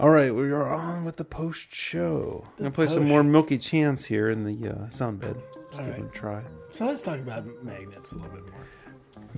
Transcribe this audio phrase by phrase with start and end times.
[0.00, 2.44] All right, we are on with the post show.
[2.44, 5.36] I'm gonna play some more Milky Chance here in the uh, sound bed.
[5.70, 6.04] Just All give right.
[6.04, 6.42] it a try.
[6.70, 8.66] So let's talk about magnets a little bit more.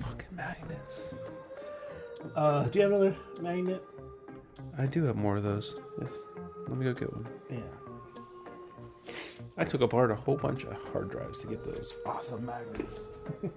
[0.01, 1.13] Fucking magnets.
[2.35, 3.83] Uh, do you have another magnet?
[4.79, 5.75] I do have more of those.
[6.01, 6.17] Yes.
[6.67, 7.27] Let me go get one.
[7.51, 9.13] Yeah.
[9.57, 13.01] I took apart a whole bunch of hard drives to get those awesome magnets.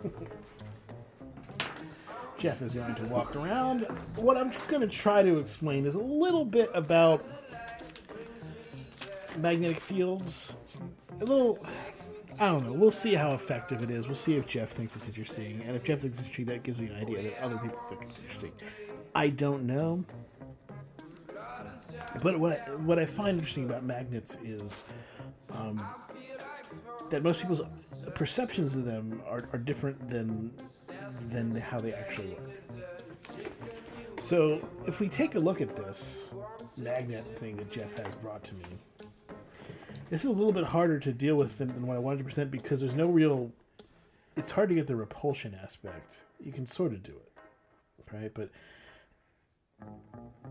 [2.41, 3.83] Jeff is going to walk around.
[4.17, 7.23] What I'm going to try to explain is a little bit about
[9.37, 10.57] magnetic fields.
[10.63, 10.81] It's
[11.21, 11.59] a little,
[12.39, 12.73] I don't know.
[12.73, 14.07] We'll see how effective it is.
[14.07, 16.81] We'll see if Jeff thinks it's interesting, and if Jeff thinks it's interesting, that gives
[16.81, 18.53] me an idea that other people think it's interesting.
[19.15, 20.03] I don't know.
[22.23, 24.83] But what I, what I find interesting about magnets is
[25.53, 25.85] um,
[27.11, 27.61] that most people's
[28.15, 30.51] perceptions of them are, are different than
[31.31, 32.51] than how they actually work.
[34.21, 36.35] So if we take a look at this
[36.77, 38.65] magnet thing that Jeff has brought to me,
[40.11, 42.25] this is a little bit harder to deal with than, than what I wanted to
[42.25, 43.51] present because there's no real.
[44.37, 46.17] It's hard to get the repulsion aspect.
[46.43, 48.31] You can sort of do it, right?
[48.33, 48.51] But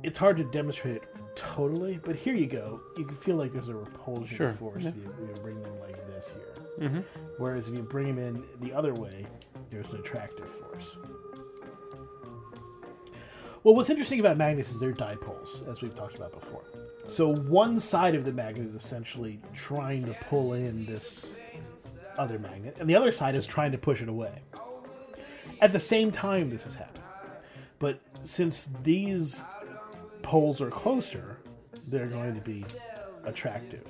[0.03, 1.03] it's hard to demonstrate it
[1.36, 2.00] totally.
[2.03, 2.81] But here you go.
[2.97, 4.53] You can feel like there's a repulsion Sure.
[4.53, 4.89] force Yeah.
[4.89, 6.88] if you, you bring them like this here.
[6.89, 7.00] Mm-hmm.
[7.39, 9.25] Whereas if you bring them in the other way,
[9.71, 10.97] there's an attractive force.
[13.63, 16.63] Well, what's interesting about magnets is they're dipoles, as we've talked about before.
[17.07, 21.37] So one side of the magnet is essentially trying to pull in this
[22.17, 24.33] other magnet, and the other side is trying to push it away.
[25.61, 27.03] At the same time, this is happening.
[27.79, 29.45] But since these
[30.23, 31.39] poles are closer,
[31.87, 32.65] they're going to be
[33.23, 33.85] attractive.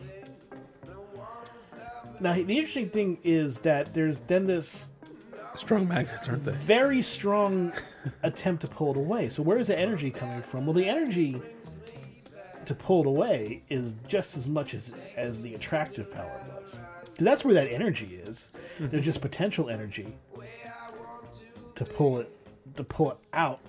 [2.19, 4.91] Now, the interesting thing is that there's then this
[5.55, 6.51] Strong magnets, aren't they?
[6.51, 7.73] very strong
[8.23, 9.29] attempt to pull it away.
[9.29, 10.65] So, where is the energy coming from?
[10.65, 11.41] Well, the energy
[12.65, 16.73] to pull it away is just as much as as the attractive power was.
[16.73, 18.51] 'Cause that's where that energy is.
[18.75, 18.89] Mm-hmm.
[18.91, 20.13] There's just potential energy
[21.75, 22.31] to pull it
[22.75, 23.59] to pull it out.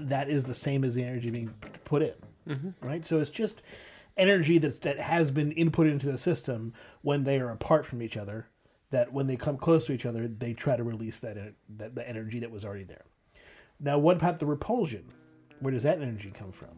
[0.00, 1.54] That is the same as the energy being
[1.84, 2.14] put in,
[2.48, 2.86] mm-hmm.
[2.86, 3.06] right?
[3.06, 3.62] So it's just
[4.18, 8.16] energy that that has been input into the system when they are apart from each
[8.16, 8.48] other.
[8.90, 11.36] That when they come close to each other, they try to release that
[11.76, 13.04] that the energy that was already there.
[13.80, 15.04] Now, what about the repulsion?
[15.60, 16.70] Where does that energy come from?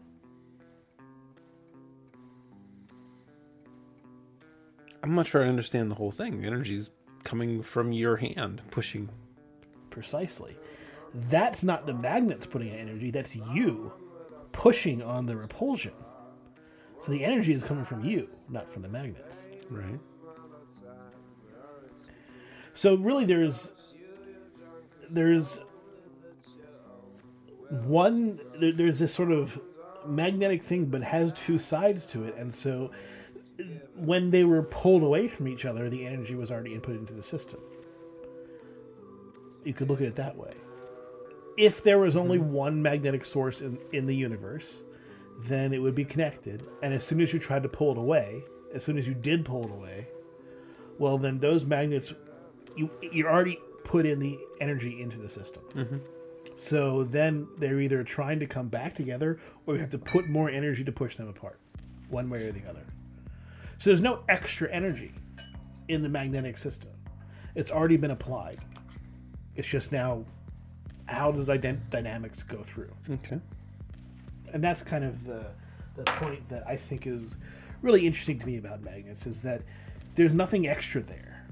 [5.03, 6.41] I'm not sure I understand the whole thing.
[6.41, 6.91] The energy is
[7.23, 9.09] coming from your hand, pushing.
[9.89, 10.55] Precisely.
[11.29, 13.91] That's not the magnets putting out energy, that's you
[14.51, 15.93] pushing on the repulsion.
[17.01, 19.47] So the energy is coming from you, not from the magnets.
[19.69, 19.99] Right.
[22.73, 23.73] So really there's
[25.09, 25.59] there's
[27.69, 29.59] one there, there's this sort of
[30.05, 32.91] magnetic thing but has two sides to it and so
[33.95, 37.21] when they were pulled away from each other the energy was already input into the
[37.21, 37.59] system
[39.63, 40.51] you could look at it that way
[41.55, 42.51] if there was only hmm.
[42.51, 44.81] one magnetic source in, in the universe
[45.39, 46.63] then it would be connected.
[46.83, 48.43] And as soon as you tried to pull it away
[48.73, 50.07] as soon as you did pull it away
[50.97, 52.13] well then those magnets
[52.75, 55.63] you you already put in the energy into the system.
[55.73, 55.97] Mm-hmm.
[56.55, 60.49] So then they're either trying to come back together or you have to put more
[60.49, 61.59] energy to push them apart
[62.09, 62.85] one way or the other.
[63.79, 65.11] So there's no extra energy
[65.87, 66.91] in the magnetic system.
[67.55, 68.59] It's already been applied.
[69.55, 70.23] It's just now
[71.07, 72.91] how does ident- dynamics go through?
[73.09, 73.39] Okay.
[74.53, 75.45] And that's kind of the
[75.95, 77.35] the point that I think is
[77.81, 79.61] really interesting to me about magnets is that
[80.15, 81.45] there's nothing extra there.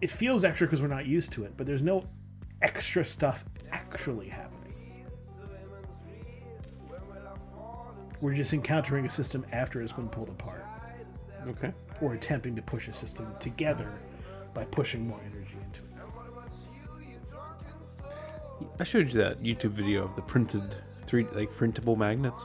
[0.00, 2.04] It feels extra because we're not used to it, but there's no
[2.60, 4.58] extra stuff actually happening.
[8.20, 10.64] We're just encountering a system after it's been pulled apart,
[11.48, 11.72] Okay.
[12.00, 13.90] or attempting to push a system together
[14.54, 15.88] by pushing more energy into it.
[18.78, 20.76] I showed you that YouTube video of the printed
[21.12, 22.42] three like printable magnets.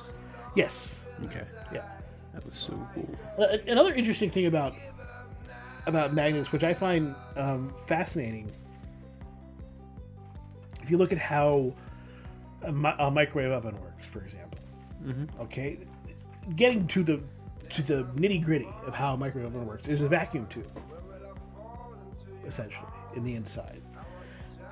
[0.53, 1.45] Yes, Okay.
[1.74, 1.86] yeah.
[2.33, 3.07] That was so cool.
[3.39, 4.74] Uh, another interesting thing about
[5.86, 8.51] about magnets, which I find um, fascinating,
[10.83, 11.74] if you look at how
[12.63, 14.59] a, mi- a microwave oven works, for example,
[15.39, 15.80] okay,
[16.57, 17.21] getting to the
[17.69, 20.68] to the nitty gritty of how a microwave oven works, there's a vacuum tube,
[22.45, 23.81] essentially, in the inside,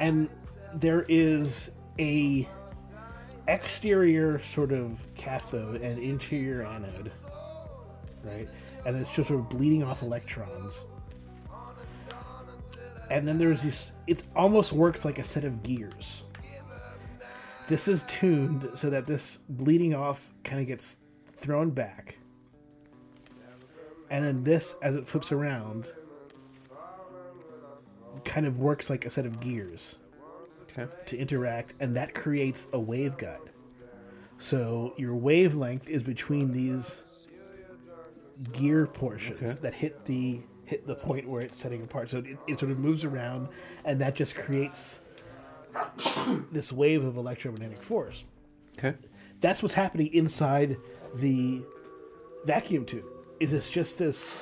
[0.02, 0.28] and
[0.74, 2.46] there is a
[3.48, 7.12] exterior sort of cathode and interior anode
[8.26, 8.50] right?
[8.86, 10.86] And it's just sort of bleeding off electrons.
[13.10, 16.24] And then there's this, it almost works like a set of gears.
[17.68, 20.98] This is tuned so that this bleeding off kind of gets
[21.34, 22.20] thrown back,
[24.10, 25.92] and then this, as it flips around,
[28.24, 29.96] kind of works like a set of gears
[30.77, 30.92] Okay.
[31.06, 33.48] to interact, and that creates a waveguide.
[34.38, 37.04] So your wavelength is between these
[38.51, 39.60] gear portions Okay.
[39.62, 42.10] that hit the hit the point where it's setting apart.
[42.10, 43.48] So it, it sort of moves around,
[43.86, 45.00] and that just creates
[46.51, 48.24] this wave of electromagnetic force.
[48.77, 48.95] Okay.
[49.42, 50.77] That's what's happening inside
[51.16, 51.63] the
[52.45, 53.06] vacuum tube.
[53.39, 54.42] Is it's just this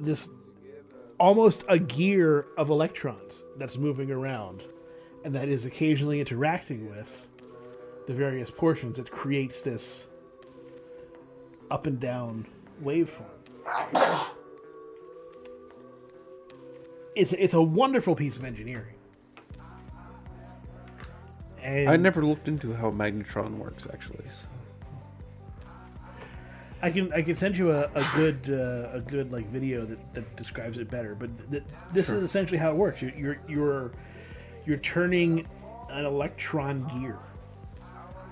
[0.00, 0.28] this
[1.20, 4.64] almost a gear of electrons that's moving around
[5.24, 7.26] and that is occasionally interacting with
[8.06, 10.08] the various portions that creates this
[11.70, 12.46] up and down
[12.82, 13.24] waveform.
[17.14, 18.94] It's, it's a wonderful piece of engineering.
[21.62, 24.24] And I never looked into how magnetron works actually.
[24.28, 24.46] So.
[26.80, 30.14] I can I can send you a, a good uh, a good like video that,
[30.14, 31.16] that describes it better.
[31.16, 33.02] But th- this is essentially how it works.
[33.02, 33.92] You're, you're you're
[34.68, 35.46] you're turning
[35.90, 37.16] an electron gear,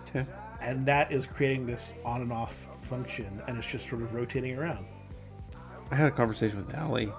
[0.09, 0.27] Okay.
[0.61, 4.57] and that is creating this on and off function, and it's just sort of rotating
[4.57, 4.85] around.
[5.91, 7.11] I had a conversation with Allie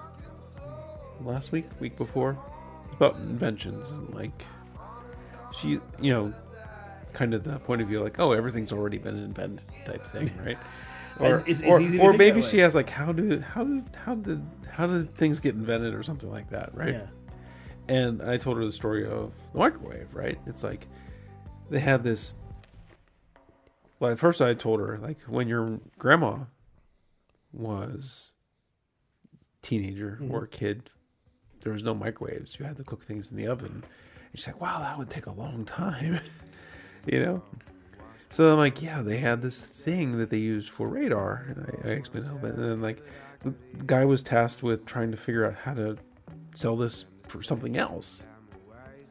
[1.23, 2.37] last week, week before,
[2.93, 4.43] about inventions and like
[5.59, 6.33] she, you know,
[7.13, 10.57] kind of the point of view like, oh, everything's already been invented type thing, right?
[11.19, 14.45] Or, It's- it's or, or maybe she has like, how do how did how did
[14.69, 16.93] how did things get invented or something like that, right?
[16.93, 17.07] Yeah,
[17.87, 20.37] And I told her the story of the microwave, right?
[20.45, 20.87] It's like
[21.69, 22.33] they had this.
[23.99, 26.39] Well, at first I told her like when your grandma
[27.53, 28.31] was
[29.61, 30.33] teenager mm-hmm.
[30.33, 30.89] or a kid,
[31.61, 32.59] there was no microwaves.
[32.59, 33.83] You had to cook things in the oven.
[34.31, 36.19] And she's like, "Wow, that would take a long time,"
[37.05, 37.43] you know.
[38.29, 41.89] So I'm like, "Yeah, they had this thing that they used for radar." And I,
[41.89, 43.01] I explained a little bit, and then like
[43.41, 43.53] the
[43.85, 45.97] guy was tasked with trying to figure out how to
[46.53, 48.23] sell this for something else,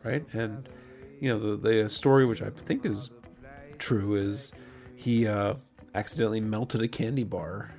[0.05, 0.25] right?
[0.33, 0.69] And
[1.21, 3.11] you know, the the story which I think is
[3.79, 4.53] true is
[4.95, 5.55] he uh,
[5.95, 7.71] accidentally melted a candy bar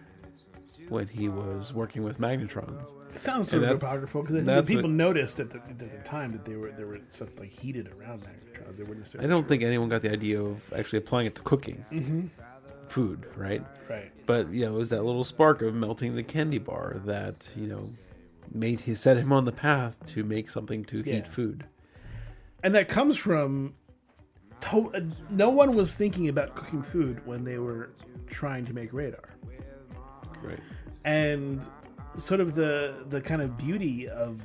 [0.90, 2.86] when he was working with magnetrons.
[3.12, 6.46] sounds sort And of apocryphal because people what- noticed at the, at the time that
[6.46, 8.78] they were there were stuff like heated around magnetrons.
[8.78, 11.84] They weren't I don't think anyone got the idea of actually applying it to cooking
[12.88, 13.64] food, right?
[13.90, 14.12] right.
[14.26, 17.68] But you know, it was that little spark of melting the candy bar that you
[17.68, 17.90] know
[18.52, 21.16] made he set him on the path to make something to Yeah.
[21.16, 21.66] heat food.
[22.64, 23.76] and that comes from
[24.62, 27.92] to- uh, no one was thinking about cooking food when they were
[28.26, 29.36] trying to make radar
[30.42, 30.60] Right.
[31.06, 31.68] and
[32.18, 34.42] sort of the the kind of beauty of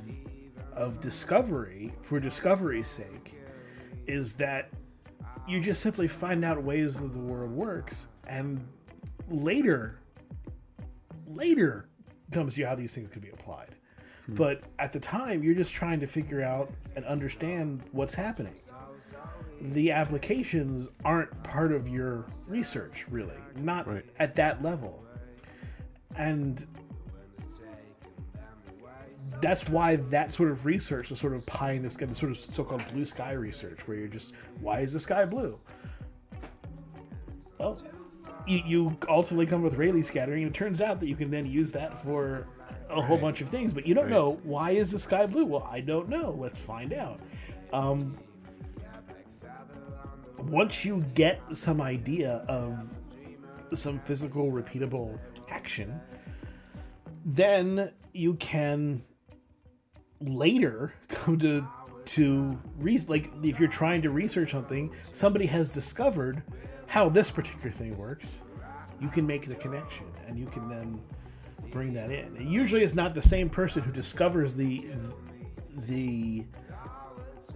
[0.73, 3.35] of discovery for discovery's sake
[4.05, 4.69] is that
[5.47, 8.63] you just simply find out ways that the world works and
[9.29, 9.97] later
[11.27, 11.87] later
[12.31, 13.75] comes to you how these things could be applied
[14.25, 14.35] Hmm.
[14.35, 18.55] but at the time you're just trying to figure out and understand what's happening
[19.61, 24.05] the applications aren't part of your research really not Right.
[24.19, 25.03] at that level
[26.15, 26.65] and
[29.41, 32.31] that's why that sort of research the sort of pie in the sky, the sort
[32.31, 34.31] of so-called blue sky research, where you're just,
[34.61, 35.59] why is the sky blue?
[37.57, 37.81] Well,
[38.47, 41.45] you, you ultimately come with Rayleigh scattering, and it turns out that you can then
[41.45, 42.47] use that for
[42.97, 44.11] a whole bunch of things, but you don't Right.
[44.13, 45.45] know why is the sky blue.
[45.45, 46.35] Well, I don't know.
[46.39, 47.19] Let's find out.
[47.71, 48.17] Um,
[50.47, 52.77] once you get some idea of
[53.75, 55.17] some physical, repeatable
[55.49, 55.99] action,
[57.25, 59.03] then you can
[60.21, 61.67] later come to
[62.05, 66.43] to re- like if you're trying to research something somebody has discovered
[66.85, 68.41] how this particular thing works
[68.99, 70.99] you can make the connection and you can then
[71.73, 74.85] bring that in usually it's not the same person who discovers the
[75.87, 76.45] the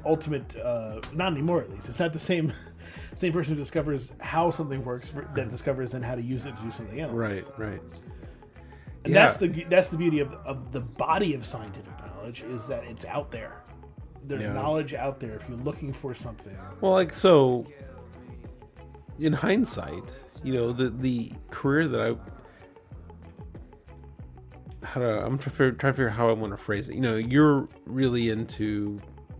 [0.06, 2.52] ultimate uh not anymore at least it's not the same
[3.16, 6.58] same person who discovers how something works for, that discovers then how to use it
[6.58, 7.44] to do something else Right.
[7.58, 7.82] Right.
[9.06, 9.22] and Yeah.
[9.22, 13.06] that's the that's the beauty of, of the body of scientific knowledge is that it's
[13.06, 13.62] out there.
[14.24, 14.54] There's Yeah.
[14.54, 16.58] knowledge out there if you're looking for something.
[16.82, 17.66] Well, like so.
[19.20, 20.12] In hindsight,
[20.44, 22.16] you know the the career that I
[24.94, 26.90] how to I'm trying to figure, trying to figure out how I want to phrase
[26.90, 26.96] it.
[26.96, 29.00] You know, you're really into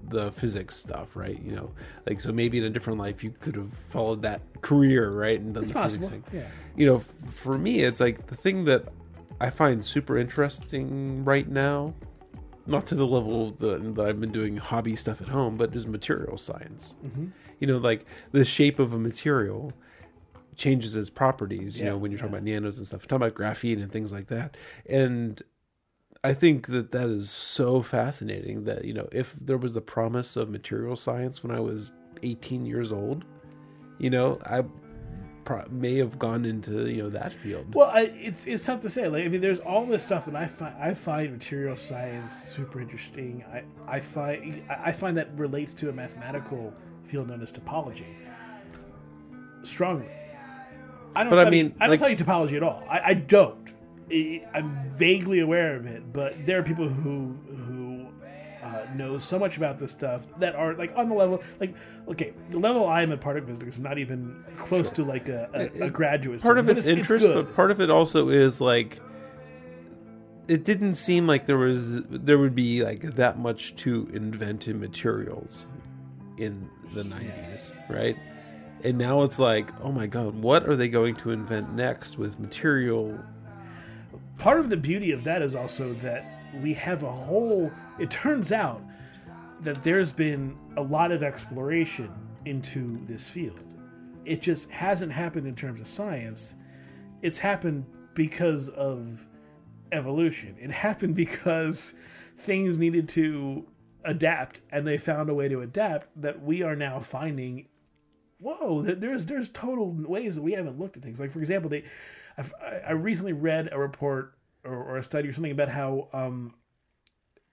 [0.10, 1.42] the physics stuff, right?
[1.42, 1.72] You know,
[2.06, 5.54] like so maybe in a different life you could have followed that career, right, and
[5.54, 6.08] done It's the possible.
[6.08, 6.40] physics thing.
[6.42, 6.48] Yeah.
[6.76, 8.86] You know, for me, it's like the thing that
[9.40, 11.94] I find super interesting right now.
[12.70, 15.88] Not to the level that, that I've been doing hobby stuff at home, but just
[15.88, 16.96] material science.
[17.06, 17.28] Mm-hmm.
[17.60, 19.72] You know, like the shape of a material
[20.58, 21.80] changes its properties.
[21.80, 24.12] You Yeah, know, when you're talking about nanos and stuff, talking about graphene and things
[24.12, 25.42] like that, and
[26.24, 28.66] I think that that is so fascinating.
[28.66, 31.92] That you know, if there was the promise of material science when I was
[32.24, 33.24] 18 years old,
[34.00, 34.64] you know, I
[35.46, 37.74] pro- may have gone into you know that field.
[37.76, 39.08] Well, I, it's it's tough to say.
[39.08, 42.82] Like, I mean, there's all this stuff that I find I find material science super
[42.82, 43.44] interesting.
[43.54, 46.74] I I find I find that relates to a mathematical
[47.04, 48.06] field known as topology
[49.64, 50.10] strongly.
[51.18, 51.32] I don't.
[51.32, 52.84] But I mean, I don't like- study topology at all.
[52.90, 53.74] I, I don't.
[54.54, 57.36] I'm vaguely aware of it, but there are people who
[57.68, 58.06] who
[58.64, 61.74] uh, know so much about this stuff that are like on the level like
[62.08, 65.50] okay the level I am at particle physics is not even close to like a,
[65.54, 67.46] a, a graduate part of student, its but interest, good.
[67.48, 69.00] but part of it also is like
[70.48, 74.80] it didn't seem like there was there would be like that much to invent in
[74.80, 75.68] materials
[76.38, 78.16] in the 90s, right?
[78.84, 82.40] And now it's like, oh my god, what are they going to invent next with
[82.40, 83.20] material?
[84.38, 86.26] part of the beauty of that is also that
[86.62, 88.82] we have a whole it turns out
[89.62, 92.12] that there's been a lot of exploration
[92.46, 93.60] into this field.
[94.24, 96.54] It just hasn't happened in terms of science.
[97.24, 99.26] It's happened because of
[99.92, 100.56] evolution.
[100.60, 101.96] It happened because
[102.38, 103.66] things needed to
[104.06, 107.66] adapt and they found a way to adapt that we are now finding
[108.40, 111.20] whoa there's there's total ways that we haven't looked at things.
[111.20, 111.84] Like for example they
[112.38, 112.54] I've,
[112.88, 116.54] I- recently read a report or, or a study or something about how um,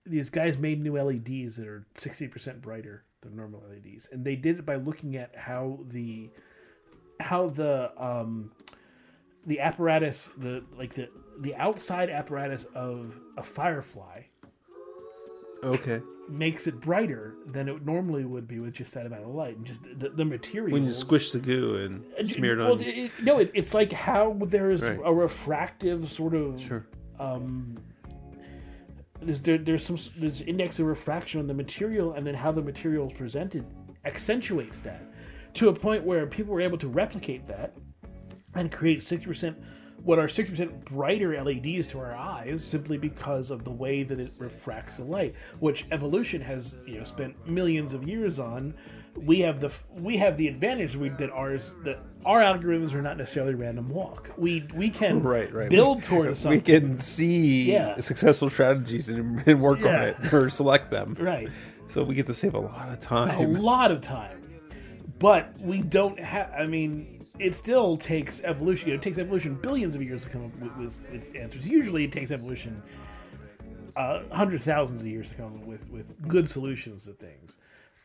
[0.05, 4.37] these guys made new LEDs that are sixty percent brighter than normal LEDs, and they
[4.37, 6.29] did it by looking at how the
[7.21, 8.53] how the um,
[9.47, 11.09] the apparatus the like the
[11.41, 14.23] the outside apparatus of a firefly
[15.64, 16.00] Okay.
[16.28, 19.66] makes it brighter than it normally would be with just that amount of light and
[19.66, 22.80] just the, the material When you squish the goo and smear it well, on.
[22.80, 24.99] it- it- no, it, it's like how there's Right.
[25.04, 26.87] a refractive sort of Sure.
[27.18, 27.75] um,
[29.23, 32.61] there's there, there's some there's index of refraction on the material, and then how the
[32.62, 33.64] material is presented
[34.04, 35.02] accentuates that
[35.54, 37.75] to a point where people were able to replicate that
[38.54, 39.56] and create sixty percent
[40.04, 44.20] what are sixty percent brighter LEDs to our eyes simply because of the way that
[44.20, 48.75] it refracts the light, which evolution has you know spent millions of years on.
[49.16, 53.16] We have the we have the advantage we, that ours that our algorithms are not
[53.16, 54.30] necessarily random walk.
[54.37, 55.70] We we can Right, right.
[55.70, 56.58] build towards something.
[56.64, 58.00] we can see Yeah.
[58.00, 61.16] successful strategies and, and work on it or select them.
[61.20, 61.49] right.
[61.88, 63.56] So we get to save a lot of time.
[63.56, 64.40] a lot of time.
[65.20, 66.50] But we don't have.
[66.52, 68.88] I mean, it still takes evolution.
[68.88, 71.69] You know, it takes evolution billions of years to come up with, with, with answers.
[71.69, 72.83] Usually, it takes evolution
[73.97, 77.57] uh, hundreds, thousands of years to come up with with good solutions to things.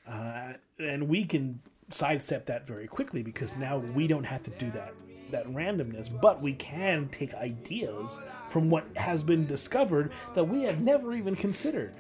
[0.07, 1.59] Uh, and we can
[1.91, 4.93] sidestep that very quickly because now we don't have to do that
[5.31, 8.19] that randomness, but we can take ideas
[8.49, 11.95] from what has been discovered that we have never even considered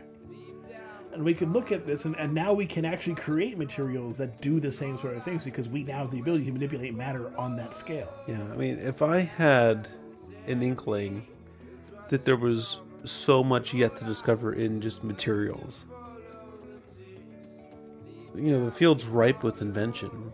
[1.13, 4.41] and we can look at this and, and now we can actually create materials that
[4.41, 7.31] do the same sort of things because we now have the ability to manipulate matter
[7.37, 9.87] on that scale Yeah, I mean, if I had
[10.47, 11.25] an inkling
[12.09, 15.85] that there was so much yet to discover in just materials,
[18.35, 20.31] you know, the field's ripe with invention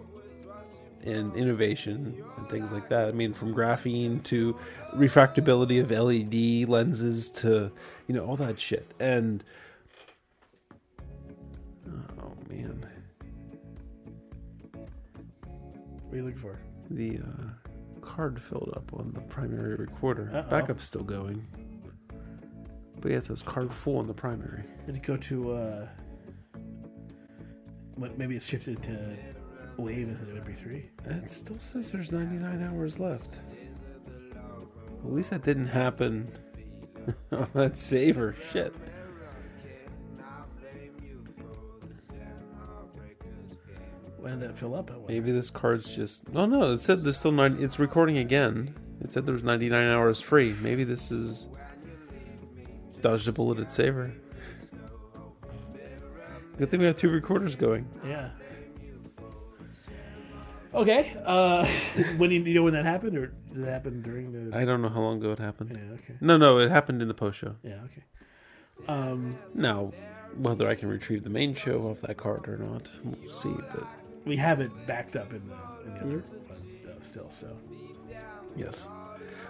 [1.03, 3.07] and innovation and things like that.
[3.07, 4.57] I mean, from graphene to
[4.95, 7.71] refractability of LED lenses to,
[8.07, 8.91] you know, all that shit.
[8.99, 9.43] And,
[12.49, 12.85] man,
[16.03, 16.59] what are you looking for
[16.89, 17.65] the uh,
[18.01, 20.31] card filled up on the primary recorder.
[20.33, 20.49] Uh-oh.
[20.49, 21.45] Backup's still going.
[23.01, 24.63] But yeah, it says card full on the primary.
[24.85, 25.87] did it go to uh
[27.95, 29.15] what maybe it's shifted to
[29.77, 30.83] wave instead of mp3
[31.23, 33.37] It still says there's 99 hours left.
[35.03, 36.31] At least that didn't happen
[37.31, 38.35] on that saver.
[38.51, 38.73] Shit.
[44.55, 46.31] Fill up Maybe this card's just.
[46.33, 46.73] No, no.
[46.73, 47.57] It said there's still nine.
[47.59, 48.73] It's recording again.
[49.01, 50.55] It said there was 99 hours free.
[50.61, 51.47] Maybe this is
[53.01, 54.11] dodged a bullet at saver.
[56.57, 57.85] Good thing we have two recorders going.
[58.05, 58.29] yeah
[60.73, 61.65] okay uh
[62.17, 64.81] when you, you know when that happened or did it happen during the I don't
[64.81, 65.71] know how long ago it happened.
[65.71, 67.55] yeah okay No, no, it happened in the post show.
[67.63, 68.03] yeah okay
[68.89, 69.93] um Now,
[70.37, 73.53] whether I can retrieve the main show off that card or not, we'll see.
[73.71, 73.87] But
[74.25, 75.55] we have it backed up in the,
[75.85, 76.49] in the other mm-hmm.
[76.49, 77.55] one though, still so.
[78.55, 78.87] Yes,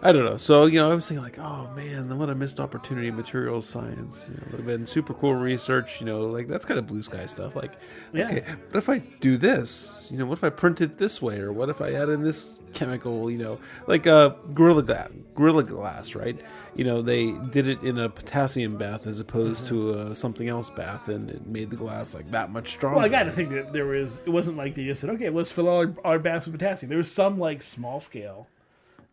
[0.05, 0.37] I don't know.
[0.37, 3.67] So you know, I was thinking like, oh man, what a missed opportunity in materials
[3.67, 4.25] science.
[4.29, 5.99] You know, would have been super cool research.
[5.99, 7.55] You know, like that's kind of blue sky stuff.
[7.55, 7.71] Like,
[8.13, 8.25] Yeah.
[8.27, 10.07] okay, what if I do this?
[10.11, 12.21] You know, what if I print it this way, or what if I add in
[12.21, 13.31] this chemical?
[13.31, 16.39] You know, like uh, gorilla glass, gorilla glass, right?
[16.75, 20.69] You know, they did it in a potassium bath as opposed to a something else
[20.69, 22.97] bath, and it made the glass like that much stronger.
[22.97, 24.21] Well, I got to think that there was.
[24.25, 26.89] It wasn't like they just said, "Okay, let's fill all our, our baths with potassium."
[26.89, 28.47] There was some like small scale,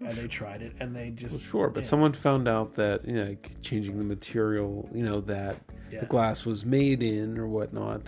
[0.06, 1.88] and they tried it, and they just Sure, but yeah.
[1.88, 5.56] someone found out that you know, changing the material, you know, that
[5.90, 6.00] Yeah.
[6.00, 8.02] the glass was made in or whatnot,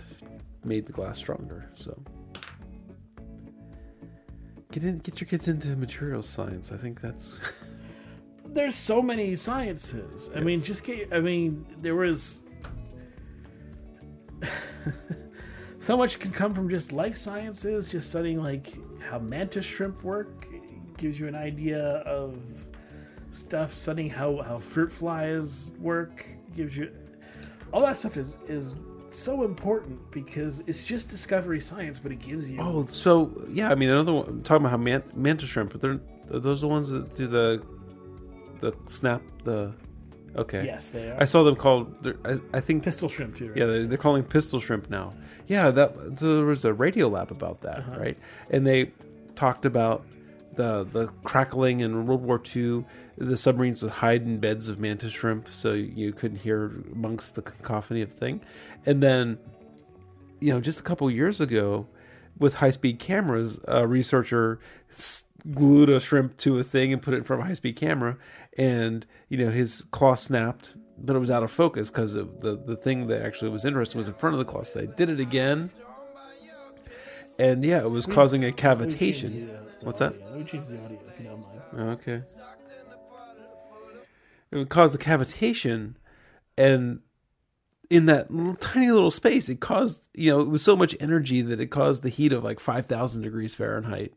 [0.63, 1.69] made the glass stronger.
[1.75, 1.97] So
[4.71, 6.71] get in, get your kids into material science.
[6.71, 7.39] I think that's
[8.47, 10.29] there's so many sciences.
[10.35, 11.13] I mean, just get.
[11.13, 12.41] I mean, there was
[15.79, 17.89] so much can come from just life sciences.
[17.89, 20.47] Just studying like how mantis shrimp work
[20.97, 22.37] gives you an idea of
[23.31, 23.77] stuff.
[23.77, 26.25] Studying how how fruit flies work
[26.55, 26.91] gives you
[27.73, 28.73] all that stuff is is
[29.09, 33.69] so important because it's just discovery science, but it gives you oh, so yeah.
[33.69, 35.99] I mean, another one I'm talking about how man, mantis shrimp, but they're
[36.31, 37.61] are those the ones that do the
[38.59, 39.73] the snap the
[40.35, 40.65] okay.
[40.65, 42.15] yes, they are I saw them called.
[42.25, 43.49] I, I think pistol shrimp too.
[43.49, 43.57] Right?
[43.57, 45.13] Yeah, they're, they're calling pistol shrimp now.
[45.47, 47.99] Yeah, that there was a Radiolab about that, Uh-huh.
[47.99, 48.17] right?
[48.49, 48.91] And they
[49.35, 50.03] talked about
[50.55, 52.85] the the crackling in World War II.
[53.17, 57.41] The submarines would hide in beds of mantis shrimp, so you couldn't hear amongst the
[57.41, 58.41] cacophony of thing.
[58.85, 59.37] And then,
[60.41, 61.87] you know, just a couple years ago,
[62.37, 64.59] with high speed cameras, a researcher
[65.51, 67.75] glued a shrimp to a thing and put it in front of a high speed
[67.75, 68.17] camera,
[68.57, 72.55] and you know his claw snapped, but it was out of focus because of the
[72.55, 74.63] the thing that actually was interesting was in front of the claw.
[74.63, 75.71] So they did it again,
[77.39, 79.31] and yeah, it was causing a Let me change cavitation.
[79.47, 80.19] the, the What's that?
[80.19, 81.41] Let me change the audio if you don't
[81.73, 81.89] mind.
[81.99, 82.21] Okay.
[84.51, 85.95] It would cause the cavitation,
[86.57, 86.99] and
[87.89, 91.41] in that little, tiny little space, it caused you know it was so much energy
[91.41, 94.13] that it caused the heat of like five thousand degrees Fahrenheit.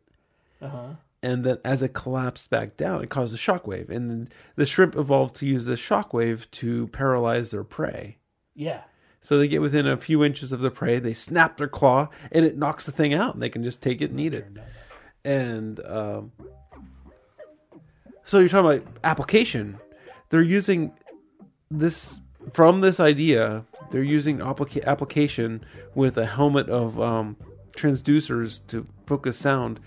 [0.60, 0.88] Uh huh.
[1.22, 5.36] and then as it collapsed back down, it caused a shockwave, and the shrimp evolved
[5.36, 8.18] to use this shockwave to paralyze their prey.
[8.54, 8.82] Yeah.
[9.20, 12.44] So they get within a few inches of the prey, they snap their claw, and
[12.44, 14.46] it knocks the thing out, and they can just take it and eat it.
[15.24, 16.32] And um,
[18.24, 19.78] so you're talking about application.
[20.30, 20.92] They're using
[21.70, 22.20] this
[22.52, 23.64] from this idea.
[23.90, 27.36] They're using applica- application with a helmet of um,
[27.76, 29.80] transducers to focus sound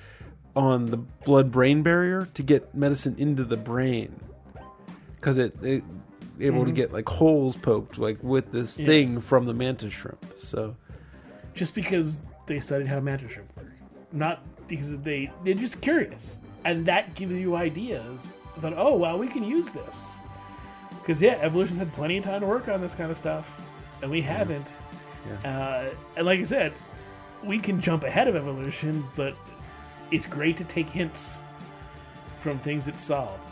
[0.56, 4.20] on the blood-brain barrier to get medicine into the brain
[5.16, 5.84] because it, it
[6.42, 8.88] able to get like holes poked like with this Yeah.
[8.88, 10.26] thing from the mantis shrimp.
[10.38, 10.76] So
[11.54, 13.68] Just because they studied how mantis shrimp work,
[14.12, 19.28] not because they they're just curious, and that gives you ideas that oh wow we
[19.28, 20.20] can use this.
[21.02, 23.60] Because yeah, evolution had plenty of time to work on this kind of stuff,
[24.02, 24.74] and we haven't.
[25.46, 26.74] Uh, and like I said,
[27.44, 29.36] we can jump ahead of evolution, but
[30.12, 31.42] it's great to take hints
[32.40, 33.48] from things it solved.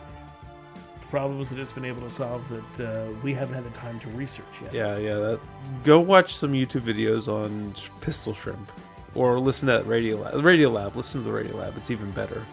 [1.10, 4.08] Problems that it's been able to solve that uh, we haven't had the time to
[4.10, 4.74] research yet.
[4.74, 5.16] Yeah, yeah.
[5.16, 5.40] That,
[5.84, 8.72] go watch some YouTube videos on sh- pistol shrimp,
[9.16, 10.44] or listen to that Radiolab.
[10.44, 10.96] Radio Lab.
[10.96, 11.76] Listen to the Radiolab.
[11.78, 12.46] It's even better.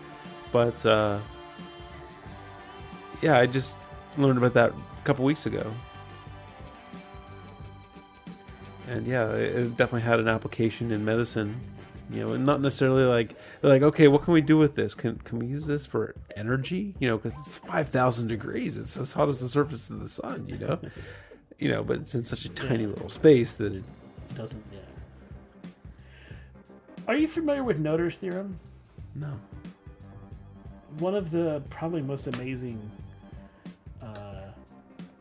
[0.53, 1.19] But uh,
[3.21, 3.77] yeah, I just
[4.17, 5.71] learned about that a couple weeks ago,
[8.89, 11.61] and yeah, it definitely had an application in medicine.
[12.11, 14.95] You know, and not necessarily like they're like, okay, what can we do with this?
[14.95, 16.95] Can can we use this for energy?
[17.01, 18.77] You know, because it's five thousand degrees.
[18.77, 20.47] It's as hot as the surface of the sun.
[20.49, 20.79] You know,
[21.59, 23.83] you know, but it's in such a tiny little space that it.
[24.31, 24.63] It doesn't.
[24.73, 25.71] Yeah.
[27.09, 28.59] Are you familiar with Noether's theorem?
[29.15, 29.33] No.
[30.99, 32.79] One of the probably most amazing
[34.03, 34.51] uh,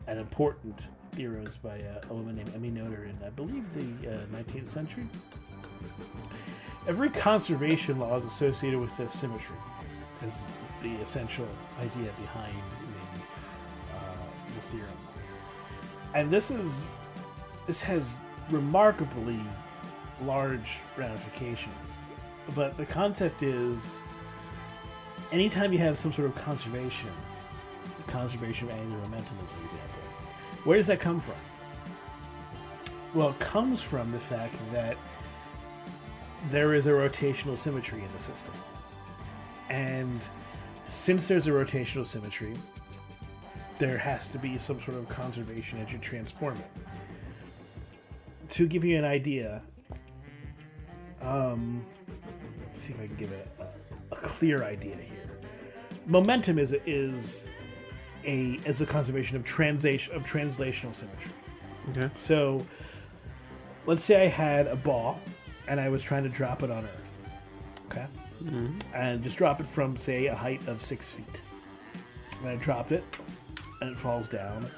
[0.06, 4.18] and important theorems by uh, a woman named Emmy Noether in, I believe, the uh,
[4.34, 5.06] 19th century.
[6.86, 9.56] Every conservation law is associated with this symmetry,
[10.24, 10.48] is
[10.82, 11.48] the essential
[11.80, 14.00] idea behind the, uh,
[14.54, 14.90] the theorem.
[16.14, 16.88] And this is
[17.66, 18.20] this has
[18.50, 19.40] remarkably
[20.22, 21.94] large ramifications.
[22.54, 23.96] But the concept is
[25.32, 27.10] anytime you have some sort of conservation,
[28.06, 30.00] conservation of angular momentum as an example,
[30.62, 31.34] where does that come from?
[33.12, 34.96] Well, it comes from the fact that
[36.50, 38.54] there is a rotational symmetry in the system.
[39.68, 40.26] And
[40.86, 42.56] since there's a rotational symmetry,
[43.78, 46.70] there has to be some sort of conservation as you transform it.
[48.50, 49.60] To give you an idea,
[51.20, 51.84] um,
[52.66, 55.40] let's see if I can give it a, a clear idea here.
[56.06, 57.48] momentum is is
[58.24, 61.32] a is a conservation of translation of translational symmetry.
[61.90, 62.10] Okay.
[62.14, 62.64] So,
[63.86, 65.20] let's say I had a ball
[65.68, 67.84] and I was trying to drop it on Earth.
[67.86, 68.06] Okay.
[68.42, 68.78] Mm-hmm.
[68.94, 71.42] And just drop it from, say, a height of six feet.
[72.40, 73.04] And I dropped it,
[73.80, 74.70] and it falls down,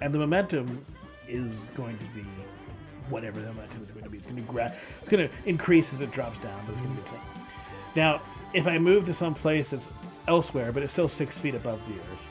[0.00, 0.84] and the momentum
[1.26, 2.24] is going to be
[3.08, 4.18] whatever the momentum is going to be.
[4.18, 6.94] It's going to gra- It's going to increase as it drops down, but it's going
[6.94, 7.20] to be the same.
[7.96, 8.20] Now,
[8.52, 9.88] if I move to some place that's
[10.26, 12.30] elsewhere, but it's still six feet above the Earth,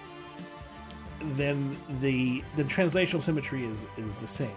[1.36, 4.52] then the the translational symmetry is is the same.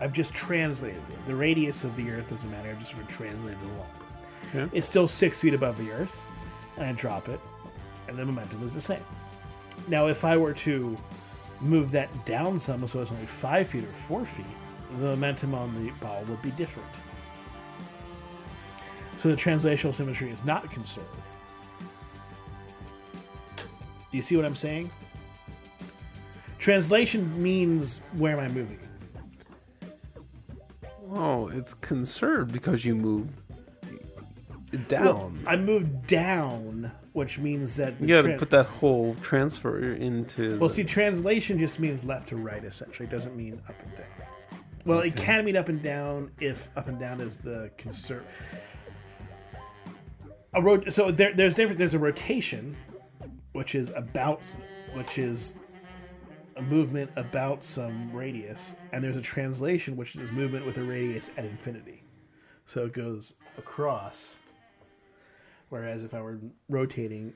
[0.00, 1.26] I've just translated it.
[1.26, 2.70] The radius of the Earth doesn't matter.
[2.70, 3.90] I've just sort of translated it along.
[4.54, 4.78] Okay.
[4.78, 6.20] It's still six feet above the Earth,
[6.76, 7.40] and I drop it,
[8.08, 9.04] and the momentum is the same.
[9.88, 10.96] Now, if I were to
[11.60, 14.46] move that down some, so it's only five feet or four feet,
[14.98, 16.88] the momentum on the ball would be different.
[19.18, 21.06] So the translational symmetry is not conserved.
[23.56, 24.90] Do you see what I'm saying?
[26.58, 28.78] Translation means where am I moving?
[31.12, 33.28] Oh, it's conserved because you move
[34.88, 35.04] down.
[35.04, 39.92] Well, I moved down, which means that the you got to put that whole transfer
[39.92, 40.58] into.
[40.58, 42.64] Well, the- see, translation just means left to right.
[42.64, 44.06] Essentially, it doesn't mean up and down.
[44.84, 48.22] Well, it can mean up and down if up and down is the conserv.
[50.54, 51.78] A rot- so there, there's different.
[51.78, 52.76] There's a rotation,
[53.52, 54.40] which is about,
[54.94, 55.54] which is
[56.56, 61.30] a movement about some radius, and there's a translation, which is movement with a radius
[61.36, 62.02] at infinity.
[62.64, 64.38] So it goes across.
[65.68, 66.38] Whereas if I were
[66.68, 67.34] rotating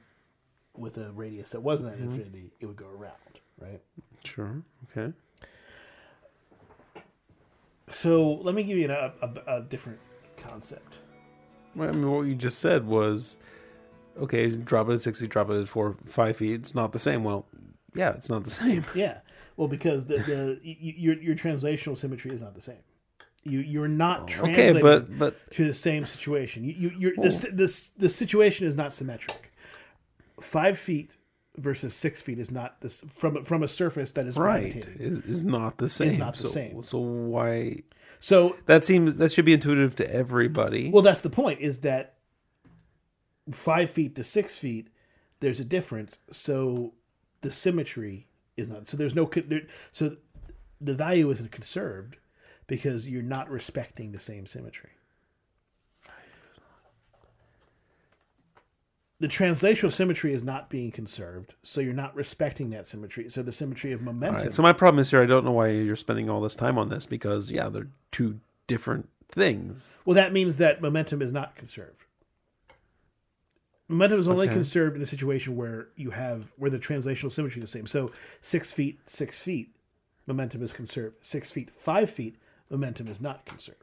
[0.76, 2.10] with a radius that wasn't at mm-hmm.
[2.12, 3.80] infinity, it would go around, right?
[4.24, 4.62] Sure.
[4.90, 5.12] Okay.
[7.88, 9.98] So let me give you an, a, a, a different
[10.36, 10.98] concept.
[11.74, 13.36] Well, I mean, what you just said was,
[14.18, 15.26] okay, drop it at sixty.
[15.26, 16.54] drop it at four, five feet.
[16.60, 17.24] It's not the same.
[17.24, 17.46] Well,
[17.94, 18.84] yeah, it's not the same.
[18.94, 19.18] Yeah,
[19.56, 22.82] well, because the, the y- y- your your translational symmetry is not the same.
[23.42, 26.64] You you're not translating Okay, but but to the same situation.
[26.64, 27.48] You, you you're this oh.
[27.52, 29.52] this the situation is not symmetric.
[30.40, 31.16] Five feet
[31.56, 34.96] versus six feet is not this from from a surface that is right gravitating.
[35.00, 36.08] is, is not the same.
[36.08, 36.82] Is not the so, same.
[36.82, 37.82] So why?
[38.20, 40.90] So That seems that should be intuitive to everybody.
[40.90, 41.60] Well, that's the point.
[41.60, 42.16] Is that
[43.50, 44.88] five feet to six feet?
[45.40, 46.18] There's a difference.
[46.30, 46.92] So
[47.42, 48.26] the symmetry
[48.56, 48.88] is not.
[48.88, 49.24] So there's no.
[49.26, 50.16] There, so
[50.80, 52.16] the value isn't conserved
[52.66, 54.90] because you're not respecting the same symmetry.
[59.18, 63.28] The translational symmetry is not being conserved, so you're not respecting that symmetry.
[63.28, 64.44] So the symmetry of momentum.
[64.44, 65.22] right, so my problem is here.
[65.22, 68.40] I don't know why you're spending all this time on this because yeah, they're two
[68.66, 69.78] different things.
[70.06, 72.06] Well, that means that momentum is not conserved.
[73.90, 74.54] Momentum is only Okay.
[74.54, 77.88] conserved in a situation where you have where the translational symmetry is the same.
[77.88, 79.74] So six feet, six feet,
[80.28, 81.16] momentum is conserved.
[81.22, 82.36] Six feet, five feet,
[82.70, 83.82] momentum is not conserved.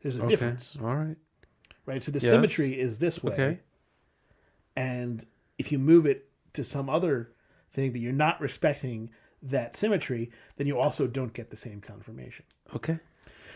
[0.00, 0.26] There's a Okay.
[0.26, 1.16] difference, All right.
[1.86, 2.02] right?
[2.02, 2.28] So the Yes.
[2.28, 3.60] symmetry is this way, Okay.
[4.74, 5.24] and
[5.58, 7.32] if you move it to some other
[7.70, 9.10] thing that you're not respecting
[9.42, 12.44] that symmetry, then you also don't get the same confirmation.
[12.74, 12.98] Okay.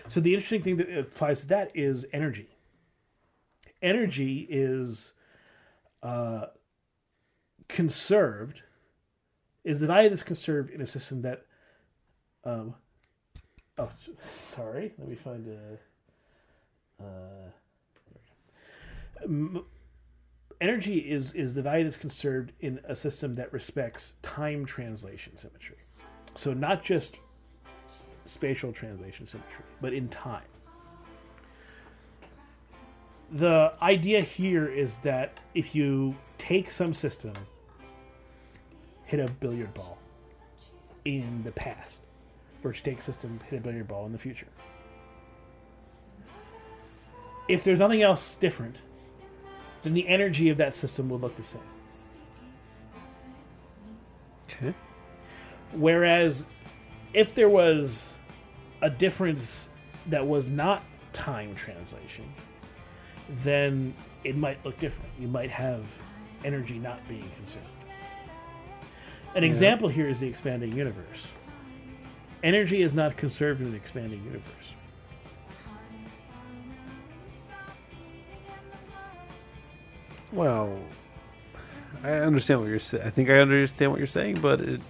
[0.06, 2.48] So the interesting thing that applies to that is energy.
[3.80, 5.14] Energy is
[6.02, 6.46] uh,
[7.68, 8.62] conserved.
[9.64, 11.46] Is the value that's conserved in a system that?
[12.44, 12.74] Um,
[13.78, 13.90] oh,
[14.30, 14.92] sorry.
[14.98, 15.78] Let me find a.
[17.04, 17.50] Uh,
[20.60, 25.76] energy is is the value that's conserved in a system that respects time translation symmetry.
[26.34, 27.18] So not just
[28.24, 30.42] spatial translation symmetry, but in time.
[33.32, 37.32] The idea here is that if you take some system,
[39.04, 39.98] hit a billiard ball
[41.06, 42.02] in the past,
[42.62, 44.48] versus take system, hit a billiard ball in the future.
[47.48, 48.76] If there's nothing else different,
[49.82, 51.62] then the energy of that system will look the same.
[54.44, 54.74] Okay.
[55.72, 56.48] Whereas
[57.14, 58.18] if there was
[58.82, 59.70] a difference
[60.06, 62.32] that was not time translation,
[63.28, 65.10] then it might look different.
[65.18, 65.84] You might have
[66.44, 67.66] energy not being conserved.
[69.34, 71.26] An example here is the expanding universe.
[72.42, 74.46] Energy is not conserved in the expanding universe.
[80.32, 80.78] Well,
[82.02, 83.06] I understand what you're saying.
[83.06, 84.80] I think I understand what you're saying, but it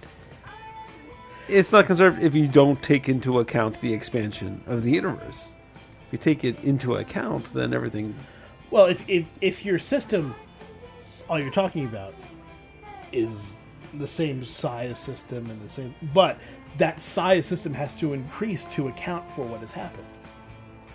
[1.49, 5.49] it's not conserved if you don't take into account the expansion of the universe.
[6.13, 8.15] You take it into account, then everything.
[8.71, 10.33] Well, if, if, if your system
[11.29, 12.13] all you're talking about
[13.11, 13.57] is
[13.95, 16.37] the same size system and the same, but
[16.77, 20.07] that size system has to increase to account for what has happened,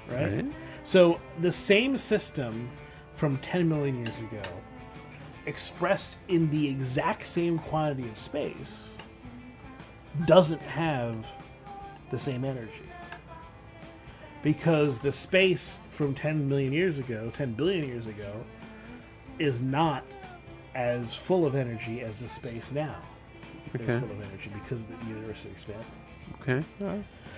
[0.09, 0.35] right?
[0.37, 0.47] Right.
[0.83, 2.71] So the same system
[3.15, 4.43] from 10 million years ago,
[5.47, 8.97] expressed in the exact same quantity of space,
[10.25, 11.27] doesn't have
[12.11, 12.88] the same energy.
[14.43, 18.33] Because the space from 10 million years ago, 10 billion years ago,
[19.39, 20.17] is not
[20.75, 22.97] as full of energy as the space now
[23.75, 23.85] okay.
[23.85, 25.87] is full of energy because the universe is expanding.
[26.41, 26.65] Okay.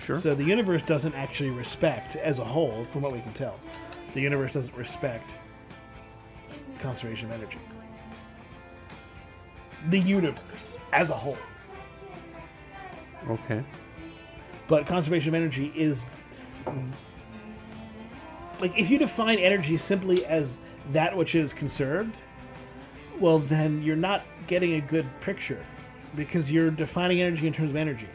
[0.05, 0.15] Sure.
[0.15, 3.59] So the universe doesn't actually respect, as a whole, from what we can tell,
[4.13, 5.35] the universe doesn't respect
[6.79, 7.59] conservation of energy.
[9.89, 11.37] The universe as a whole.
[13.29, 13.63] okay.
[14.67, 16.05] But conservation of energy is.
[18.59, 22.21] Like, if you define energy simply as that which is conserved,
[23.19, 25.65] well, then you're not getting a good picture
[26.15, 28.07] because you're defining energy in terms of energy.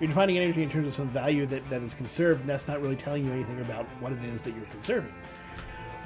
[0.00, 2.80] You're defining energy in terms of some value that, that is conserved, and that's not
[2.80, 5.12] really telling you anything about what it is that you're conserving.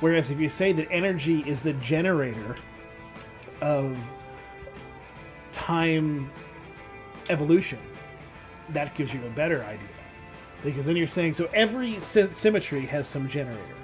[0.01, 2.57] Whereas if you say that energy is the generator
[3.61, 3.97] of
[5.53, 6.31] time
[7.29, 7.79] evolution,
[8.71, 9.89] that gives you a better idea.
[10.65, 13.77] Because then you're saying, so every sy- symmetry has some generator.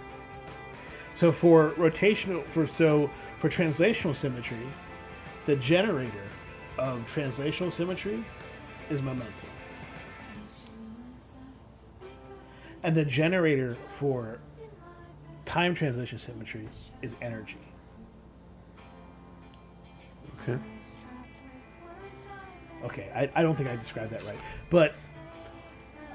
[1.14, 4.68] So for rotational, for so for translational symmetry,
[5.46, 6.28] the generator
[6.78, 8.24] of translational symmetry
[8.88, 9.48] is momentum.
[12.84, 14.38] And the generator for
[15.44, 16.68] time translation symmetry
[17.02, 17.58] is energy.
[20.42, 20.58] Okay.
[22.84, 24.38] Okay, I, I don't think I described that right.
[24.70, 24.94] But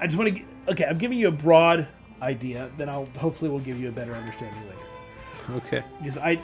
[0.00, 0.42] I just want to.
[0.68, 1.86] Okay, I'm giving you a broad
[2.22, 2.70] idea.
[2.78, 5.58] Then I'll hopefully we'll give you a better understanding later.
[5.58, 5.84] Okay.
[5.98, 6.40] Because I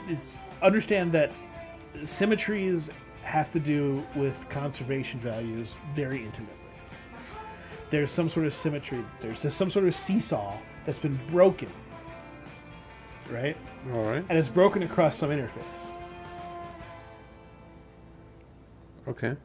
[0.61, 1.31] understand that
[2.03, 2.91] symmetries
[3.23, 6.55] have to do with conservation values very intimately.
[7.89, 9.03] There's some sort of symmetry.
[9.19, 11.69] There's some sort of seesaw that's been broken,
[13.29, 13.57] right?
[13.93, 14.23] All right.
[14.29, 15.91] And it's broken across some interface.
[19.07, 19.35] Okay.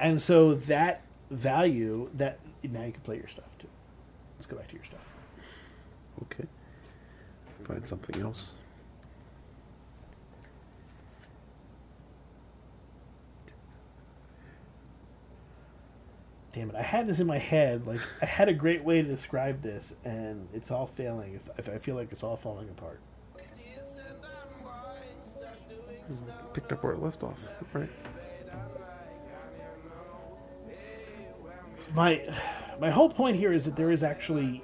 [0.00, 3.68] And so that value that now you can play your stuff too.
[4.36, 5.00] Let's go back to your stuff.
[6.22, 6.48] Okay.
[7.64, 8.54] Find something else.
[16.52, 16.74] Damn it!
[16.76, 17.86] I had this in my head.
[17.86, 21.34] Like I had a great way to describe this, and it's all failing.
[21.34, 22.98] If, if I feel like it's all falling apart.
[26.52, 27.38] Picked up where it left off.
[27.72, 27.88] Right.
[31.94, 32.22] My
[32.80, 34.62] my whole point here is that there is actually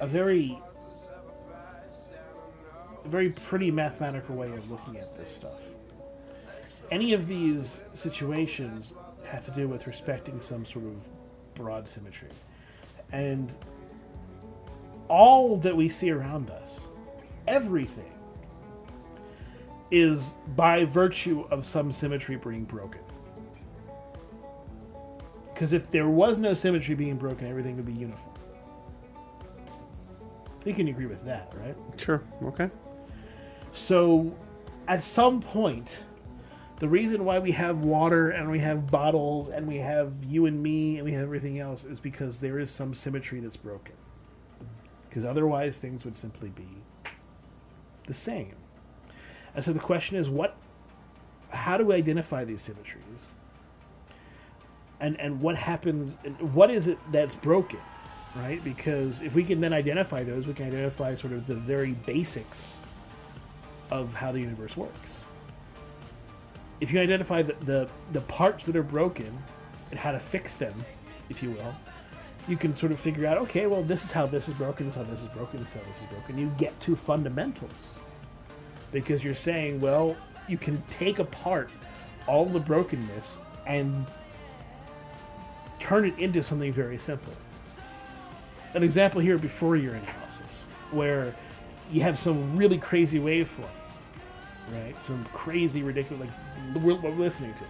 [0.00, 0.58] a very
[3.04, 5.60] a very pretty mathematical way of looking at this stuff.
[6.90, 8.94] Any of these situations
[9.26, 10.96] have to do with respecting some sort of
[11.54, 12.28] broad symmetry.
[13.12, 13.56] And
[15.08, 16.88] all that we see around us,
[17.46, 18.12] everything,
[19.90, 23.03] is by virtue of some symmetry being broken.
[25.54, 28.34] Because if there was no symmetry being broken, everything would be uniform.
[30.64, 31.76] You can agree with that, right?
[31.96, 32.24] Sure.
[32.42, 32.68] Okay.
[33.70, 34.34] So,
[34.88, 36.02] at some point,
[36.80, 40.60] the reason why we have water and we have bottles and we have you and
[40.60, 43.94] me and we have everything else is because there is some symmetry that's broken.
[45.08, 46.66] Because otherwise, things would simply be
[48.08, 48.56] the same.
[49.54, 50.56] And so the question is, what?
[51.50, 53.28] How do we identify these symmetries?
[55.04, 56.16] And and what happens?
[56.40, 57.80] What is it that's broken?
[58.34, 58.64] Right?
[58.64, 62.80] Because if we can then identify those, we can identify sort of the very basics
[63.90, 65.24] of how the universe works.
[66.80, 69.30] If you identify the, the, the parts that are broken
[69.90, 70.74] and how to fix them,
[71.28, 71.74] if you will,
[72.48, 74.96] you can sort of figure out, okay, well, this is how this is broken, this
[74.96, 76.38] is how this is broken, this is how this is broken.
[76.38, 77.98] You get to fundamentals.
[78.90, 80.16] Because you're saying, well,
[80.48, 81.70] you can take apart
[82.26, 84.06] all the brokenness and
[85.84, 87.32] turn it into something very simple.
[88.72, 91.36] An example here Fourier analysis, where
[91.92, 93.68] you have some really crazy waveform,
[94.72, 95.00] right?
[95.02, 96.28] Some crazy, ridiculous,
[96.74, 97.64] like we're, we're listening to,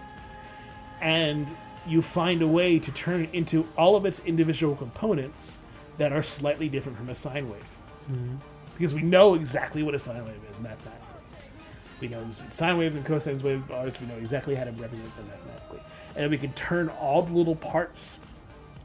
[1.01, 1.49] and
[1.87, 5.59] you find a way to turn it into all of its individual components
[5.99, 7.67] that are slightly different from a sine wave,
[8.11, 8.37] mm-hmm.
[8.75, 11.01] because we know exactly what a sine wave is mathematically.
[12.01, 13.85] We know sine waves and cosine waves are.
[13.85, 15.64] We know exactly how to represent them mathematically,
[16.17, 18.19] and we can turn all the little parts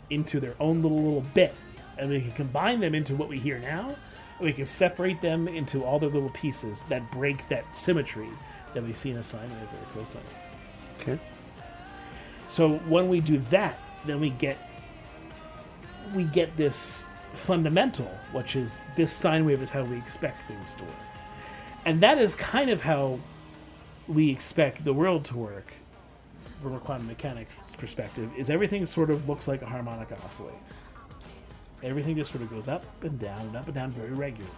[0.09, 1.53] into their own little little bit,
[1.97, 3.95] and we can combine them into what we hear now,
[4.39, 8.29] We can separate them into all their little pieces that break that symmetry
[8.73, 10.21] that we see in a sine wave or a cosine.
[11.01, 11.19] Okay.
[12.47, 14.57] So when we do that, then we get
[16.15, 20.83] we get this fundamental, which is this sine wave is how we expect things to
[20.83, 20.93] work.
[21.85, 23.19] And that is kind of how
[24.07, 25.73] we expect the world to work
[26.61, 30.53] from a quantum mechanics perspective, is everything sort of looks like a harmonic oscillate.
[31.81, 34.55] Everything just sort of goes up and down and up and down very regularly.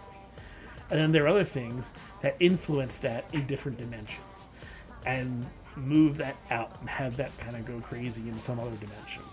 [0.89, 4.49] And then there are other things that influence that in different dimensions
[5.05, 9.23] and move that out and have that kind of go crazy in some other dimension.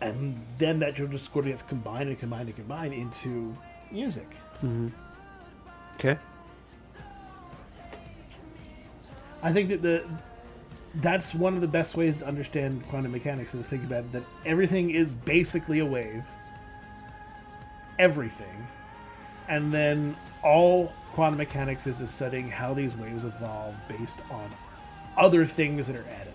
[0.00, 3.56] And then that just sort of gets combined and combined and combined into
[3.90, 4.30] music.
[4.56, 4.88] Mm-hmm.
[5.96, 6.18] Okay.
[9.42, 10.04] I think that the
[10.96, 14.12] that's one of the best ways to understand quantum mechanics is to think about it,
[14.12, 16.22] that everything is basically a wave.
[17.98, 18.66] Everything.
[19.48, 24.48] And then all quantum mechanics is is studying how these waves evolve based on
[25.16, 26.32] other things that are added.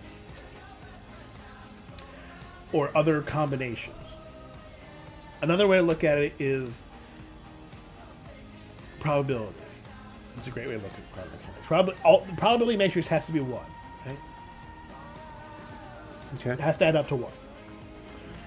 [2.71, 4.15] Or other combinations.
[5.41, 6.83] Another way to look at it is
[8.99, 9.53] probability.
[10.37, 11.31] It's a great way to look at quantum
[11.69, 12.01] mechanics.
[12.03, 13.65] All, probability matrix has to be one.
[16.33, 16.47] Right?
[16.47, 17.31] It has to add up to one.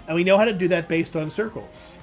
[0.07, 1.97] And we know how to do that based on circles.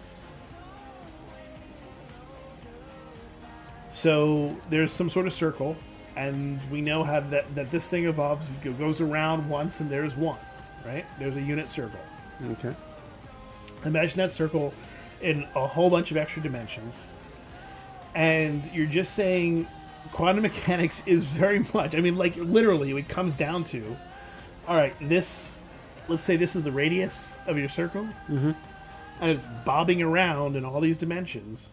[3.92, 5.76] So there's some sort of circle,
[6.16, 10.40] and we know how that, that this thing evolves, goes around once, and there's one,
[10.86, 11.06] right?
[11.18, 12.00] There's a unit circle.
[12.52, 12.74] Okay.
[13.84, 14.74] Imagine that circle
[15.22, 17.04] in a whole bunch of extra dimensions.
[18.16, 19.68] And you're just saying
[20.14, 23.98] quantum mechanics is very much, I mean, like, literally, it comes down to
[24.70, 25.56] all right, this,
[26.10, 28.52] let's say this is the radius of your circle, mm-hmm.
[29.22, 31.72] and it's bobbing around in all these dimensions.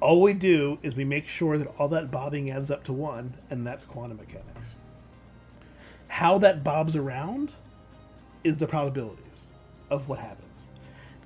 [0.00, 3.34] All we do is we make sure that all that bobbing adds up to one,
[3.50, 4.68] and that's quantum mechanics.
[6.08, 7.52] How that bobs around
[8.42, 9.46] is the probabilities
[9.90, 10.46] of what happens.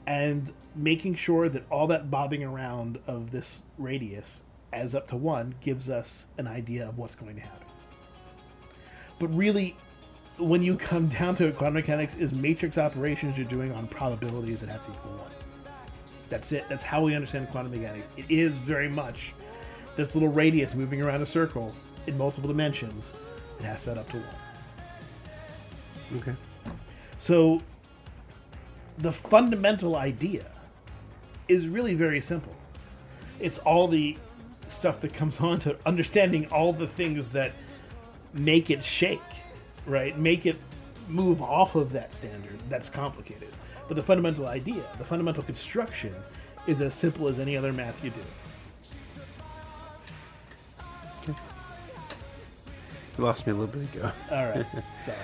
[0.06, 5.54] And making sure that all that bobbing around of this radius adds up to one
[5.60, 7.68] gives us an idea of what's going to happen.
[9.18, 9.76] But really,
[10.38, 14.60] when you come down to it, quantum mechanics is matrix operations you're doing on probabilities
[14.60, 15.30] that have to equal one.
[16.28, 16.64] That's it.
[16.68, 18.08] That's how we understand quantum mechanics.
[18.16, 19.34] It is very much
[19.96, 21.74] this little radius moving around a circle
[22.06, 23.14] in multiple dimensions.
[23.60, 24.36] It has add up to one.
[26.20, 26.34] Okay.
[27.18, 27.62] So
[28.98, 30.50] the fundamental idea
[31.48, 32.54] is really very simple.
[33.40, 34.16] It's all the
[34.68, 37.52] stuff that comes on to understanding all the things that
[38.32, 39.20] make it shake,
[39.86, 40.18] right?
[40.18, 40.58] Make it
[41.08, 42.58] move off of that standard.
[42.68, 43.48] That's complicated.
[43.88, 46.14] But the fundamental idea, the fundamental construction,
[46.66, 48.20] is as simple as any other math you do.
[53.18, 54.10] You lost me a little bit ago.
[54.30, 54.66] All right.
[54.94, 55.16] Sorry.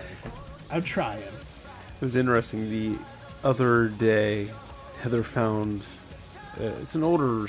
[0.70, 1.22] I'm trying.
[1.22, 2.70] It was interesting.
[2.70, 2.98] The
[3.42, 4.50] other day,
[5.00, 5.82] Heather found
[6.60, 7.48] uh, it's an older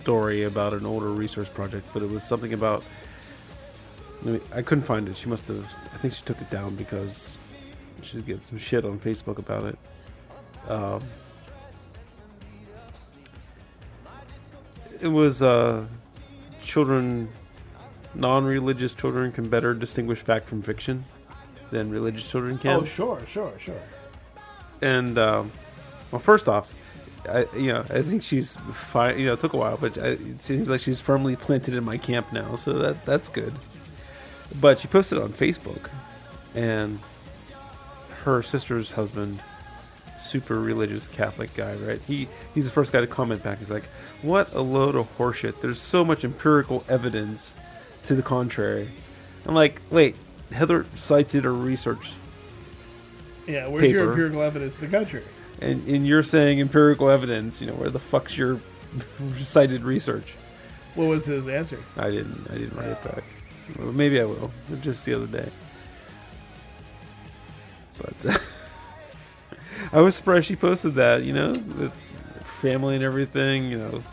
[0.00, 2.82] story about an older research project, but it was something about.
[4.22, 5.16] I, mean, I couldn't find it.
[5.16, 5.64] She must have.
[5.94, 7.36] I think she took it down because
[8.02, 9.78] she'd get some shit on Facebook about it.
[10.68, 11.02] Um,
[15.00, 15.86] it was uh,
[16.62, 17.28] children,
[18.14, 21.04] non-religious children can better distinguish fact from fiction
[21.70, 23.80] than religious children can Oh, sure, sure, sure.
[24.82, 25.52] and um,
[26.10, 26.74] well, first off,
[27.28, 29.18] I, you know, I think she's fine.
[29.18, 31.84] You know, it took a while, but I, it seems like she's firmly planted in
[31.84, 33.52] my camp now, so that that's good.
[34.54, 35.88] But she posted on Facebook,
[36.54, 37.00] and
[38.24, 39.42] her sister's husband,
[40.20, 42.00] super religious Catholic guy, right?
[42.06, 43.58] He he's the first guy to comment back.
[43.58, 43.84] He's like,
[44.22, 45.60] "What a load of horseshit!
[45.60, 47.52] There's so much empirical evidence
[48.04, 48.88] to the contrary."
[49.46, 50.16] I'm like, wait,
[50.52, 52.12] Heather cited a research
[53.46, 55.24] Yeah, where's your empirical evidence to the contrary?
[55.60, 58.60] and, and you're saying empirical evidence, you know, where the fuck's your
[59.44, 60.34] cited research?
[60.94, 61.82] What was his answer?
[61.96, 62.46] I didn't.
[62.50, 63.24] I didn't write it back.
[63.76, 64.50] Well, maybe I will.
[64.80, 65.48] Just the other day.
[67.98, 68.38] But uh,
[69.92, 71.24] I was surprised she posted that.
[71.24, 71.92] You know, with
[72.60, 73.64] family and everything.
[73.64, 74.04] You know,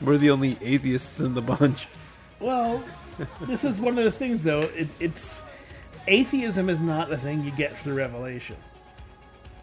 [0.00, 1.86] we're the only atheists in the bunch.
[2.38, 2.82] Well,
[3.42, 4.60] this is one of those things, though.
[4.60, 5.42] It, it's
[6.06, 8.56] atheism is not a thing you get through revelation.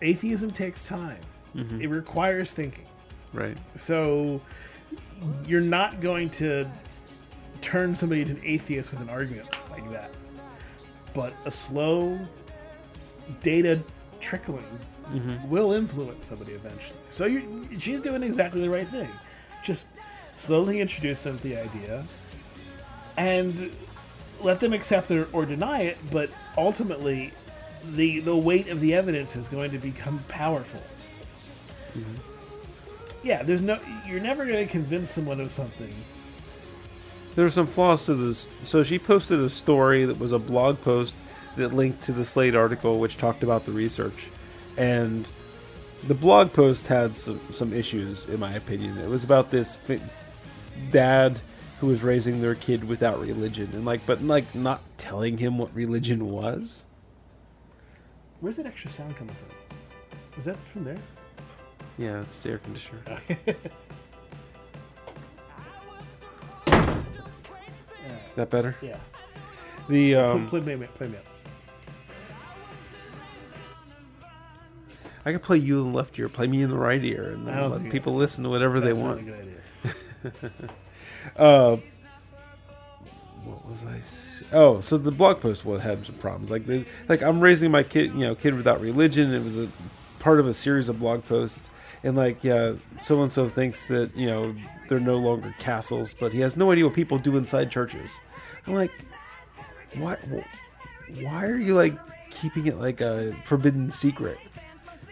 [0.01, 1.19] Atheism takes time.
[1.81, 2.85] It requires thinking.
[3.33, 3.57] Right.
[3.75, 4.41] So
[5.47, 6.69] you're not going to
[7.57, 10.11] turn somebody into an atheist with an argument like that.
[11.13, 12.19] But a slow
[13.43, 13.81] data
[14.19, 14.65] trickling
[15.11, 15.49] mm-hmm.
[15.49, 16.97] will influence somebody eventually.
[17.09, 19.09] So you she's doing exactly the right thing.
[19.63, 19.87] Just
[20.35, 22.05] slowly introduce them to the idea,
[23.17, 23.71] and
[24.41, 25.97] let them accept it or deny it.
[26.11, 27.33] But ultimately,
[27.83, 30.81] the the weight of the evidence is going to become powerful.
[31.97, 32.15] Mm-hmm.
[33.23, 33.79] Yeah, there's no.
[34.05, 35.93] You're never going to convince someone of something.
[37.37, 38.47] There were some flaws to this.
[38.63, 41.15] So she posted a story that was a blog post
[41.55, 44.25] that linked to the Slate article, which talked about the research.
[44.75, 45.27] And
[46.07, 48.97] the blog post had some, some issues, in my opinion.
[48.97, 50.01] It was about this fi-
[50.89, 51.39] dad
[51.79, 55.71] who was raising their kid without religion, and like, but like not telling him what
[55.75, 56.85] religion was.
[58.39, 59.79] Where's that extra sound coming from?
[60.39, 60.97] Is that from there?
[61.99, 63.03] Yeah, it's the air conditioner.
[68.37, 68.75] that better?
[68.81, 68.97] Yeah.
[69.89, 71.23] The Play, um, play, me, play me up.
[75.25, 77.45] I could play you in the left ear, play me in the right ear, and
[77.45, 79.19] then let people listen to whatever they want.
[79.19, 80.51] a good idea.
[81.35, 81.75] Uh,
[83.43, 84.55] what was I?
[84.55, 86.49] Oh, so the blog post was had some problems.
[86.49, 89.33] Like, they, like I'm raising my kid, you know, kid without religion.
[89.33, 89.67] It was a
[90.19, 91.69] part of a series of blog posts,
[92.01, 94.55] and like, yeah, so and so thinks that you know
[94.87, 98.09] they're no longer castles, but he has no idea what people do inside churches.
[98.67, 98.91] I'm like,
[99.95, 100.19] what?
[101.21, 101.97] Why are you like
[102.29, 104.37] keeping it like a forbidden secret?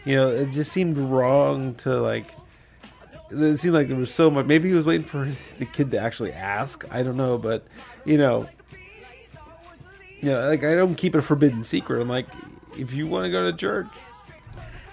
[0.04, 2.26] You know, it just seemed wrong to like
[3.32, 4.46] it seemed like there was so much.
[4.46, 5.30] Maybe he was waiting for
[5.60, 6.86] the kid to actually ask.
[6.92, 7.66] I don't know, but
[8.06, 8.48] you know,
[10.22, 12.02] you know, like I don't keep a forbidden secret.
[12.02, 12.28] I'm like,
[12.78, 13.88] if you want to go to church,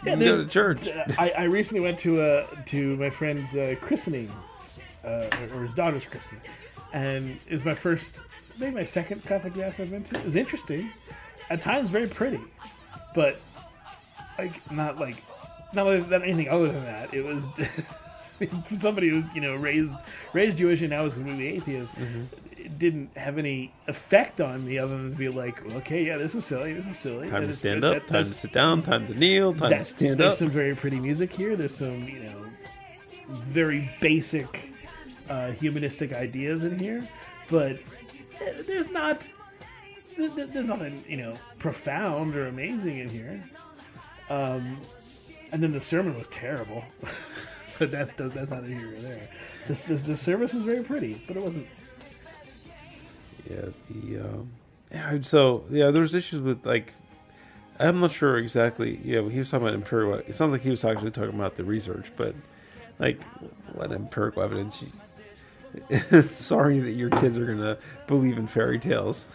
[0.05, 0.89] you can go to church.
[1.19, 4.31] I, I recently went to uh, to my friend's uh, christening,
[5.05, 6.43] uh, or his daughter's christening,
[6.93, 8.21] and it was my first,
[8.63, 10.19] maybe my second Catholic mass I've been to.
[10.19, 10.91] It was interesting,
[11.51, 12.41] at times very pretty,
[13.15, 13.39] but
[14.39, 15.17] like not like
[15.75, 17.13] not that anything other than that.
[17.13, 17.49] It was
[18.81, 19.99] somebody who's you know raised
[20.33, 21.95] raised Jewish and now is completely atheist.
[21.97, 22.25] Mm-hmm.
[22.57, 26.37] It didn't have any effect on me other than to be like, okay, yeah, this
[26.37, 27.29] is silly, this is silly.
[27.29, 27.95] Time That to stand up.
[27.95, 28.83] that- Time to sit down.
[28.83, 29.53] Time to kneel.
[29.53, 30.39] Time to stand there's up.
[30.39, 31.57] There's some very pretty music here.
[31.57, 32.45] There's some, you know,
[33.29, 34.73] very basic
[35.29, 37.07] uh, humanistic ideas in here,
[37.51, 37.81] but
[38.67, 39.29] there's not
[40.17, 43.43] there- there- there's nothing you know profound or amazing in here.
[44.31, 44.79] Um,
[45.51, 46.85] and then the sermon was terrible,
[47.79, 49.29] but that, that that's not here or there.
[49.69, 51.67] This, this the service was very pretty, but it wasn't.
[53.51, 54.51] Yeah, the um,
[54.91, 55.19] yeah.
[55.23, 56.93] So yeah, there was issues with like.
[57.79, 59.01] I'm not sure exactly.
[59.03, 60.15] Yeah, he was talking about empirical.
[60.15, 62.35] It sounds like he was actually talking about the research, but
[62.99, 63.21] like,
[63.73, 64.85] what empirical evidence?
[66.33, 69.29] sorry that your kids are gonna believe in fairy tales.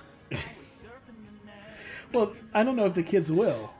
[2.13, 3.71] Well, I don't know if the kids will.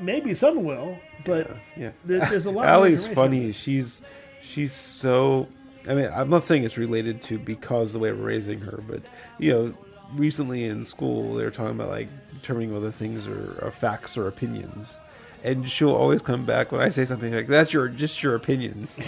[0.00, 2.66] Maybe some will, but Yeah, there, there's a lot.
[2.66, 3.52] Allie's funny.
[3.52, 4.02] She's
[4.42, 5.48] she's so.
[5.88, 9.02] I mean, I'm not saying it's related to because the way we're raising her, but
[9.38, 9.74] you know,
[10.14, 14.28] recently in school they were talking about like determining whether things are, are facts or
[14.28, 14.96] opinions,
[15.42, 18.88] and she'll always come back when I say something like "That's your just your opinion."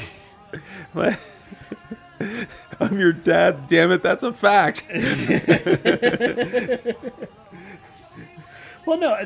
[0.95, 1.19] Like,
[2.81, 3.67] I'm your dad.
[3.69, 4.85] Damn it, that's a fact.
[8.87, 9.19] Well, no,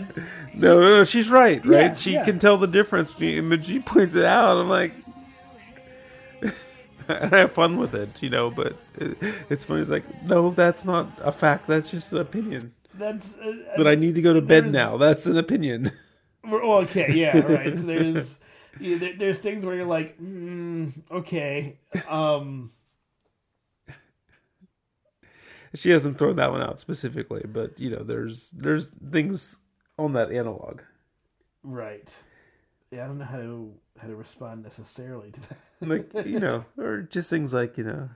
[0.54, 1.86] No, no, no, she's right, right?
[1.86, 2.24] Yeah, she yeah.
[2.24, 4.56] can tell the difference, but she points it out.
[4.56, 4.92] I'm like,
[7.08, 8.50] and I have fun with it, you know.
[8.50, 9.18] But it,
[9.50, 9.82] it's funny.
[9.82, 11.66] It's like, no, that's not a fact.
[11.66, 12.72] That's just an opinion.
[12.94, 13.36] that's.
[13.36, 14.96] Uh, But I need to go to bed now.
[14.96, 15.90] That's an opinion.
[16.44, 17.76] Well, okay, yeah, right.
[17.76, 18.40] So there's
[18.80, 21.76] yeah, there, there's things where you're like, mm, okay,
[22.08, 22.70] um,
[25.74, 29.56] she hasn't thrown that one out specifically, but you know, there's there's things
[29.98, 30.80] on that analog.
[31.62, 32.14] right.
[32.90, 35.58] Yeah, I don't know how to how to respond necessarily to that.
[36.14, 38.08] like you know, or just things like you know,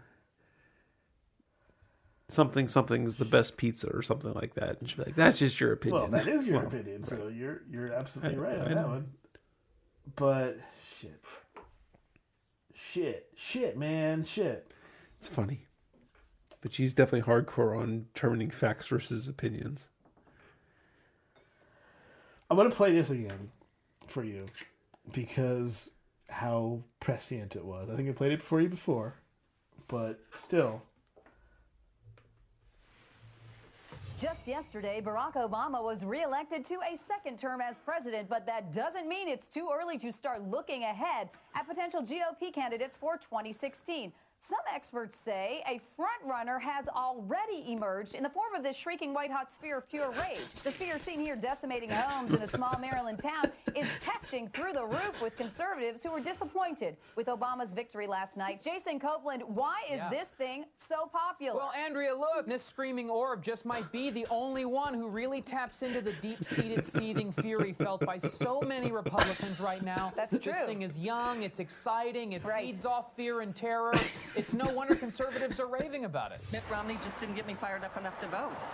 [2.29, 5.73] something something's the best pizza or something like that, and she'd like, "That's just your
[5.73, 8.75] opinion." Well, that is your Well, opinion, so you're you're absolutely I- right on I
[8.75, 9.13] that one.
[10.17, 10.59] But
[10.99, 11.23] shit,
[12.75, 14.71] shit, shit, man, shit.
[15.19, 15.67] It's funny,
[16.63, 19.89] but she's definitely hardcore on determining facts versus opinions.
[22.51, 23.51] I'm gonna play this again
[24.07, 24.47] for you
[25.13, 25.91] because
[26.29, 27.91] how prescient it was.
[27.91, 29.15] I think I played it for you before,
[29.89, 30.83] but still.
[34.21, 39.09] Just yesterday, Barack Obama was reelected to a second term as president, but that doesn't
[39.09, 44.13] mean it's too early to start looking ahead at potential GOP candidates for 2016.
[44.49, 49.15] Some experts say a front runner has already emerged in the form of this shrieking
[49.15, 50.41] white hot sphere of pure rage.
[50.65, 54.85] The sphere seen here decimating homes in a small Maryland town is testing through the
[54.85, 58.61] roof with conservatives who were disappointed with Obama's victory last night.
[58.65, 60.11] Jason Copeland, why is Yeah.
[60.11, 61.57] this thing so popular?
[61.59, 65.83] Well, Andrea, look, this screaming orb just might be the only one who really taps
[65.85, 70.13] into the deep-seated seething fury felt by so many Republicans right now.
[70.17, 70.53] That's true.
[70.53, 72.67] this thing is young, it's exciting, it Right.
[72.67, 73.95] feeds off fear and terror.
[74.37, 76.41] It's no wonder conservatives are raving about it.
[76.53, 78.67] Mitt Romney just didn't get me fired up enough to vote.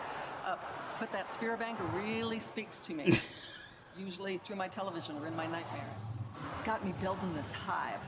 [0.47, 0.57] Uh,
[1.01, 3.13] but that sphere of anger really speaks to me.
[3.99, 6.17] Usually through my television or in my nightmares.
[6.53, 8.01] It's got me building this hive.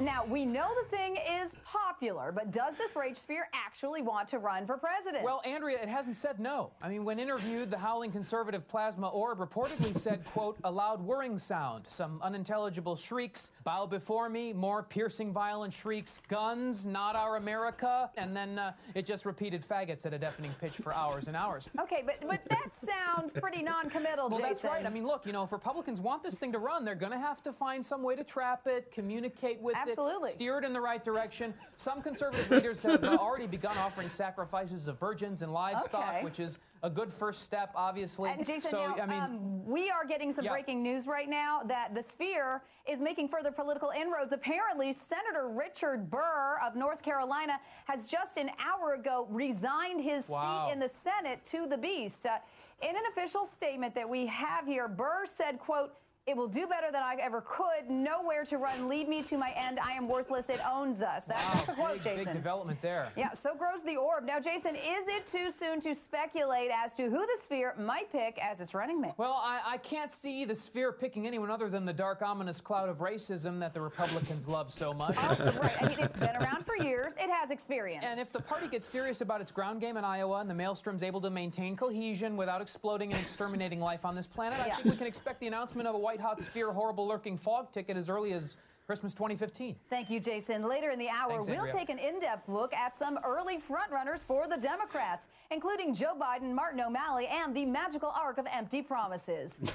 [0.00, 4.38] Now, we know the thing is popular, but does this rage sphere actually want to
[4.38, 5.24] run for president?
[5.24, 6.70] Well, Andrea, it hasn't said no.
[6.80, 11.36] I mean, when interviewed, the howling conservative plasma orb reportedly said, quote, a loud whirring
[11.36, 18.08] sound, some unintelligible shrieks, bow before me, more piercing violent shrieks, guns, not our America,
[18.16, 21.68] and then uh, it just repeated faggots at a deafening pitch for hours and hours.
[21.80, 24.52] okay, but, but that sounds pretty non-committal, Well, Jason.
[24.52, 24.86] that's right.
[24.86, 27.18] I mean, look, you know, if Republicans want this thing to run, they're going to
[27.18, 29.87] have to find some way to trap it, communicate with Absolutely.
[29.88, 31.54] It, steer it in the right direction.
[31.76, 36.24] Some conservative leaders have uh, already begun offering sacrifices of virgins and livestock, Okay.
[36.24, 38.30] which is a good first step, obviously.
[38.30, 40.52] And Jason, so, now, I mean, um, we are getting some Yeah.
[40.52, 44.32] breaking news right now that the sphere is making further political inroads.
[44.32, 50.66] Apparently, Senator Richard Burr of North Carolina has just an hour ago resigned his Wow.
[50.66, 52.26] seat in the Senate to the beast.
[52.26, 52.38] Uh,
[52.80, 55.94] in an official statement that we have here, Burr said, quote,
[56.28, 57.88] it will do better than I ever could.
[57.88, 58.88] Nowhere to run.
[58.88, 59.78] Lead me to my end.
[59.80, 60.48] I am worthless.
[60.50, 61.24] It owns us.
[61.24, 62.24] That's wow, the quote, big, Jason.
[62.26, 63.10] big development there.
[63.16, 64.24] Yeah, so grows the orb.
[64.24, 68.38] Now, Jason, is it too soon to speculate as to who the sphere might pick
[68.42, 69.12] as its running mate?
[69.16, 72.88] Well, I, I can't see the sphere picking anyone other than the dark, ominous cloud
[72.90, 75.16] of racism that the Republicans love so much.
[75.18, 75.82] Oh, right.
[75.82, 77.14] I mean, it's been around for years.
[77.18, 78.04] It has experience.
[78.06, 81.02] And if the party gets serious about its ground game in Iowa and the Maelstrom's
[81.02, 84.76] able to maintain cohesion without exploding and exterminating life on this planet, I Yeah.
[84.76, 87.96] think we can expect the announcement of a white hot sphere horrible lurking fog ticket
[87.96, 88.56] as early as
[88.86, 89.76] Christmas 2015.
[89.90, 90.62] Thank you, Jason.
[90.66, 94.48] Later in the hour, Thanks, we'll take an in-depth look at some early frontrunners for
[94.48, 99.60] the Democrats, including Joe Biden, Martin O'Malley, and the magical arc of empty promises.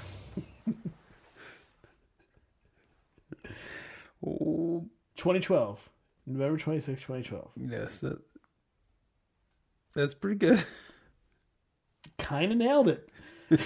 [4.26, 4.86] Oh,
[5.16, 5.90] 2012,
[6.26, 7.50] November 26, 2012.
[7.56, 8.18] yes, that,
[9.94, 10.64] that's pretty good.
[12.18, 13.10] Kind of nailed it.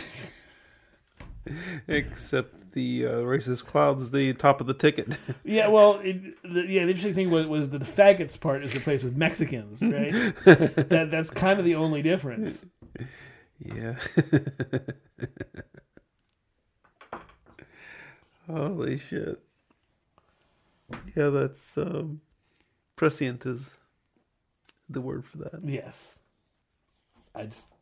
[1.88, 5.18] Except the uh, racist cloud's the top of the ticket.
[5.44, 6.84] Yeah, well, it, the, yeah.
[6.84, 10.12] The interesting thing was, was that the faggots part is replaced with Mexicans, right?
[10.44, 12.66] that that's kind of the only difference.
[13.58, 13.94] yeah.
[18.46, 19.40] Holy shit.
[21.14, 22.20] Yeah, that's um,
[22.96, 23.78] prescient is
[24.88, 25.60] the word for that.
[25.62, 26.18] Yes,
[27.34, 27.72] I just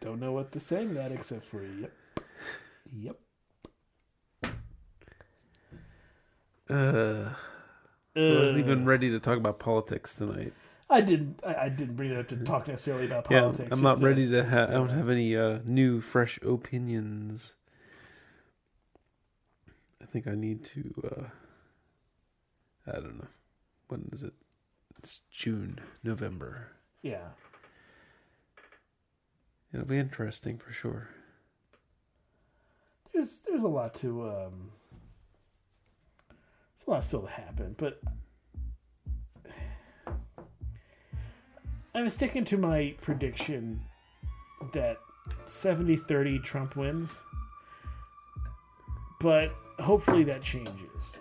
[0.00, 1.92] don't know what to say to that except for yep,
[2.92, 3.16] yep.
[6.70, 7.30] Uh,
[8.14, 10.52] I wasn't even ready to talk about politics tonight.
[10.90, 11.40] I didn't.
[11.46, 13.68] I, I didn't bring it up to talk necessarily about politics.
[13.68, 13.74] Yeah.
[13.74, 14.70] I'm not ready to have.
[14.70, 17.54] I don't have any uh, new, fresh opinions.
[20.02, 20.94] I think I need to.
[21.04, 23.28] Uh, I don't know.
[23.88, 24.34] When is it?
[24.98, 26.72] It's June, November.
[27.02, 27.28] Yeah,
[29.72, 31.08] It'll be interesting for sure.
[33.18, 34.70] There's there's a lot to um,
[36.76, 38.00] there's a lot still to happen, but
[41.96, 43.80] I'm sticking to my prediction
[44.72, 44.98] that
[45.46, 47.18] 70-30 Trump wins,
[49.18, 49.50] but
[49.80, 51.16] hopefully that changes.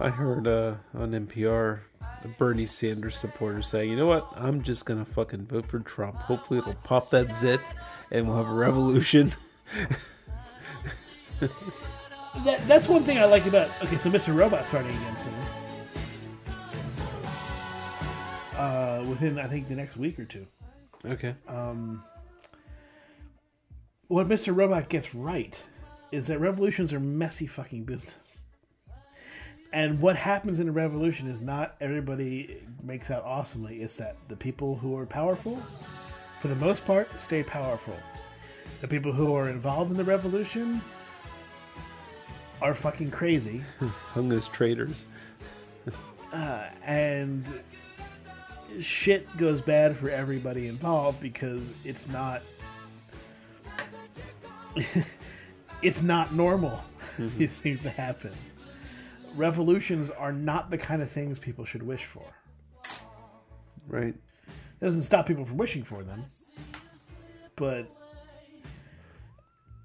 [0.00, 1.80] I heard uh, on NPR
[2.38, 4.28] Bernie Sanders supporter saying, "You know what?
[4.34, 6.16] I'm just gonna fucking vote for Trump.
[6.16, 7.60] Hopefully, it'll pop that zit,
[8.10, 9.32] and we'll have a revolution."
[12.44, 14.34] That that's one thing I like about okay, so Mr.
[14.36, 15.34] Robot starting again soon.
[18.56, 20.46] Uh, within I think the next week or two.
[21.04, 21.34] okay.
[21.48, 22.02] Um,
[24.08, 24.54] What Mr.
[24.56, 25.62] Robot gets right
[26.12, 28.45] is that revolutions are messy fucking business.
[29.76, 33.82] And what happens in a revolution is not everybody makes out awesomely.
[33.82, 35.62] It's that the people who are powerful,
[36.40, 37.94] for the most part, stay powerful.
[38.80, 40.80] The people who are involved in the revolution
[42.62, 43.62] are fucking crazy.
[44.14, 45.04] Hung as traitors.
[46.32, 47.46] Uh, and
[48.80, 52.40] shit goes bad for everybody involved because it's not
[55.82, 56.82] it's not normal
[57.18, 57.38] mm-hmm.
[57.38, 58.32] these things to happen
[59.36, 62.24] revolutions are not the kind of things people should wish for.
[63.88, 64.14] Right.
[64.80, 66.24] It doesn't stop people from wishing for them,
[67.54, 67.86] but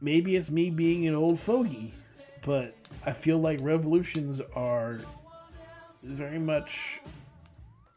[0.01, 1.93] maybe it's me being an old fogey,
[2.41, 2.75] but
[3.05, 4.99] I feel like revolutions are
[6.03, 6.99] very much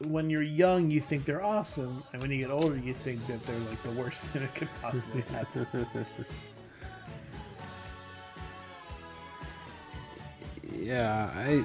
[0.07, 3.43] when you're young you think they're awesome and when you get older you think that
[3.45, 5.65] they're like the worst thing that could possibly happen
[10.79, 11.63] Yeah, I.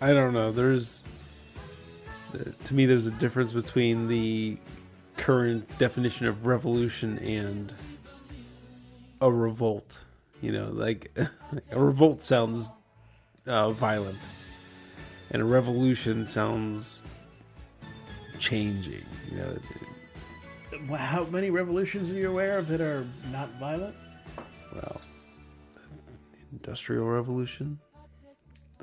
[0.00, 0.52] I don't know.
[0.52, 1.02] There's,
[2.64, 4.56] to me, there's a difference between the
[5.16, 7.74] current definition of revolution and
[9.20, 9.98] a revolt.
[10.40, 11.10] You know, like
[11.70, 12.70] a revolt sounds
[13.46, 14.18] uh, violent,
[15.32, 17.04] and a revolution sounds
[18.38, 19.04] changing.
[19.30, 19.58] You know,
[20.96, 23.94] how many revolutions are you aware of that are not violent
[24.74, 25.00] well,
[26.32, 27.78] the industrial revolution.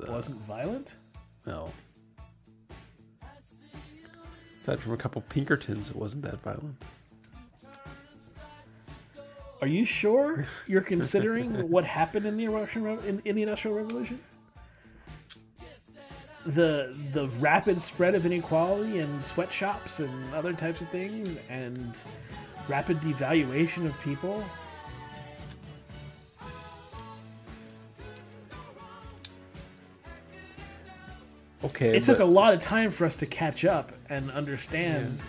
[0.07, 0.95] wasn't violent
[1.45, 1.71] No.
[4.61, 6.75] Aside from a couple Pinkertons, it wasn't that violent.
[9.61, 14.19] are you sure you're considering what happened in the Russian in, in the Industrial Revolution?
[16.45, 21.97] The the rapid spread of inequality and sweatshops and other types of things and
[22.67, 24.43] rapid devaluation of people.
[31.63, 35.19] Okay, It took a lot of time for us to catch up and understand.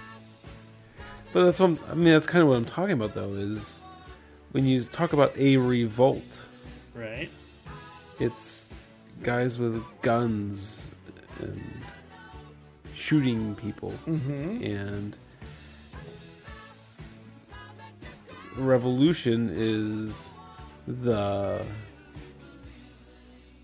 [1.33, 2.12] but that's what I'm, I mean.
[2.12, 3.33] That's kind of what I'm talking about, though.
[3.35, 3.81] Is
[4.53, 6.41] when you talk about a revolt,
[6.95, 7.31] Right?
[8.19, 8.69] it's
[9.23, 10.86] guys with guns
[11.41, 11.62] and
[12.95, 14.62] shooting people, mm-hmm.
[14.64, 15.16] and
[18.57, 20.32] revolution is
[20.87, 21.64] the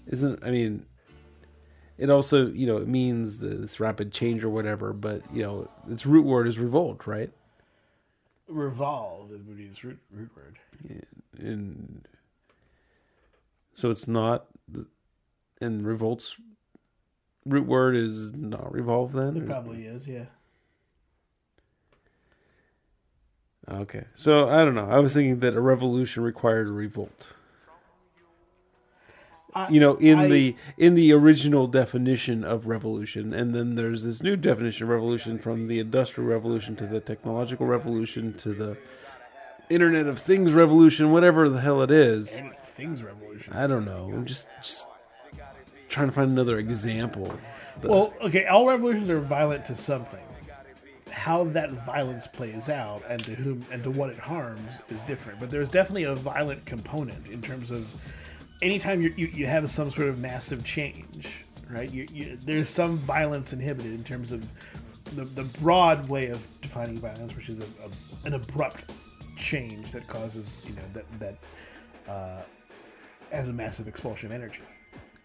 [0.06, 0.42] isn't.
[0.44, 0.84] I mean,
[1.98, 6.06] it also you know it means this rapid change or whatever, but you know its
[6.06, 7.30] root word is revolt, right?
[8.48, 10.58] Revolve would be its root, root word.
[11.38, 12.06] and
[13.72, 14.46] so it's not
[15.60, 16.36] and revolt's
[17.44, 20.24] root word is not revolve then It probably is, yeah.
[23.70, 27.32] okay so i don't know i was thinking that a revolution required a revolt
[29.54, 34.04] I- you know in I- the in the original definition of revolution and then there's
[34.04, 38.76] this new definition of revolution from the industrial revolution to the technological revolution to the
[39.70, 42.40] internet of things revolution whatever the hell it is
[42.74, 43.52] Things revolution.
[43.52, 44.10] I don't know.
[44.14, 44.86] I'm just just
[45.92, 47.32] trying to find another example.
[47.84, 50.24] Well, okay, all revolutions are violent to something.
[51.10, 55.38] How that violence plays out and to whom and to what it harms is different.
[55.38, 57.86] But there's definitely a violent component in terms of
[58.62, 61.92] anytime you you, you have some sort of massive change, right?
[61.92, 64.48] You, you, there's some violence inhibited in terms of
[65.14, 68.90] the, the broad way of defining violence, which is a, a, an abrupt
[69.36, 72.42] change that causes you know that that uh,
[73.30, 74.62] has a massive expulsion of energy.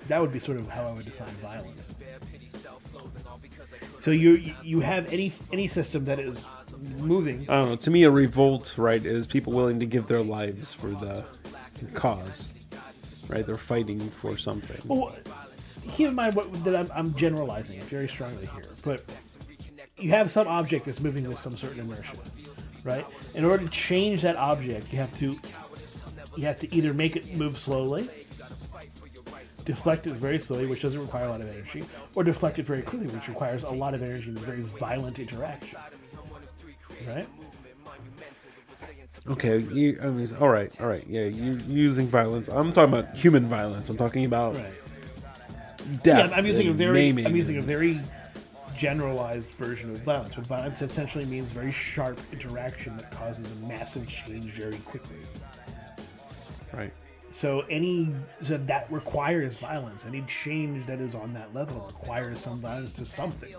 [0.08, 1.96] That would be sort of how I would define violence.
[4.00, 6.46] So you you have any any system that is
[7.00, 7.42] moving.
[7.50, 7.76] I don't know.
[7.76, 11.26] To me, a revolt, right, is people willing to give their lives for the
[11.94, 12.52] cause.
[13.28, 14.78] Right, they're fighting for something.
[14.86, 15.14] Well,
[15.92, 19.04] keep in mind what that I'm, I'm generalizing it very strongly here, but
[19.98, 22.16] you have some object that's moving with some certain inertia,
[22.86, 23.06] right?
[23.36, 25.36] In order to change that object, you have to
[26.38, 28.08] you have to either make it move slowly,
[29.68, 31.84] deflect it very slowly, which doesn't require a lot of energy,
[32.16, 35.20] or deflect it very quickly, which requires a lot of energy and a very violent
[35.20, 35.78] interaction,
[37.06, 37.28] right?
[39.28, 42.48] Okay, you, I mean, all right, all right, yeah, you're using violence.
[42.48, 43.90] I'm talking about human violence.
[43.90, 44.72] I'm talking about Right.
[46.02, 46.30] death.
[46.30, 48.00] Yeah, I'm using a very I'm using a very
[48.78, 50.36] generalized version of violence.
[50.36, 55.18] But violence essentially means very sharp interaction that causes a massive change very quickly.
[57.38, 58.10] So any
[58.42, 60.08] so that requires violence.
[60.08, 63.54] Any change that is on that level requires some violence to something.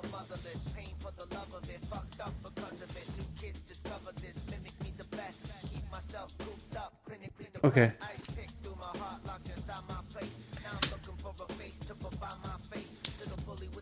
[7.62, 7.92] Okay.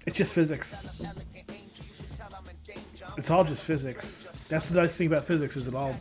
[0.05, 1.03] It's just physics.
[3.16, 4.44] It's all just physics.
[4.51, 5.97] That's the nice thing about physics is it all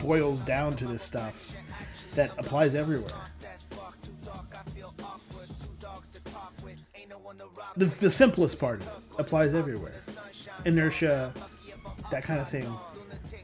[0.00, 1.54] boils down to this stuff
[2.14, 3.08] that applies everywhere.
[7.76, 9.94] The, the simplest part of it applies everywhere.
[10.64, 11.32] Inertia,
[12.10, 12.70] that kind of thing,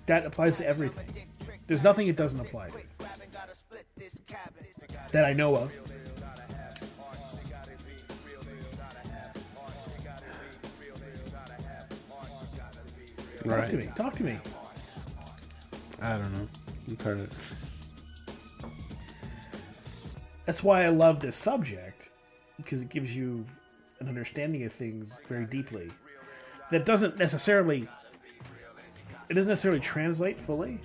[0.07, 1.07] that applies to everything.
[1.67, 2.77] There's nothing it doesn't apply to
[5.13, 5.73] that I know of.
[13.45, 13.71] Talk Right.
[13.71, 13.89] to me.
[13.95, 14.39] Talk to me.
[16.01, 16.49] I don't know.
[16.89, 17.35] I'm trying to.
[20.45, 22.11] That's why I love this subject
[22.57, 23.45] because it gives you
[24.01, 25.91] an understanding of things very deeply.
[26.71, 27.89] That doesn't necessarily.
[29.29, 30.81] It doesn't necessarily translate fully.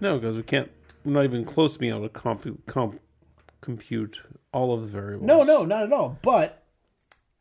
[0.00, 0.70] No, because we can't.
[1.04, 3.00] We're not even close to being able to comp- comp-
[3.60, 4.20] compute
[4.52, 5.26] all of the variables.
[5.26, 6.18] No, no, not at all.
[6.22, 6.62] But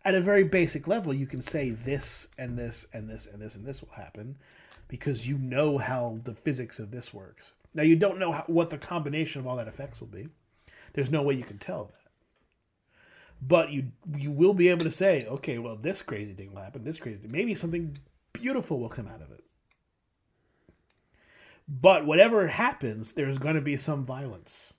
[0.04, 3.56] at a very basic level, you can say this and this and this and this
[3.56, 4.38] and this will happen
[4.88, 7.52] because you know how the physics of this works.
[7.74, 10.28] Now you don't know how, what the combination of all that effects will be.
[10.94, 11.96] There's no way you can tell that.
[13.42, 16.84] But you you will be able to say, okay, well, this crazy thing will happen.
[16.84, 17.32] This crazy thing.
[17.32, 17.98] Maybe something
[18.34, 19.44] beautiful will come out of it.
[21.68, 24.74] But whatever happens, there's going to be some violence.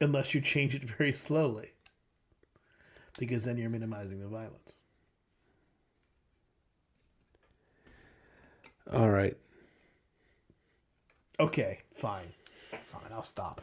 [0.00, 1.70] Unless you change it very slowly.
[3.18, 4.76] Because then you're minimizing the violence.
[8.92, 9.36] All right.
[11.38, 12.32] Okay, fine.
[12.92, 13.62] Fine, I'll stop.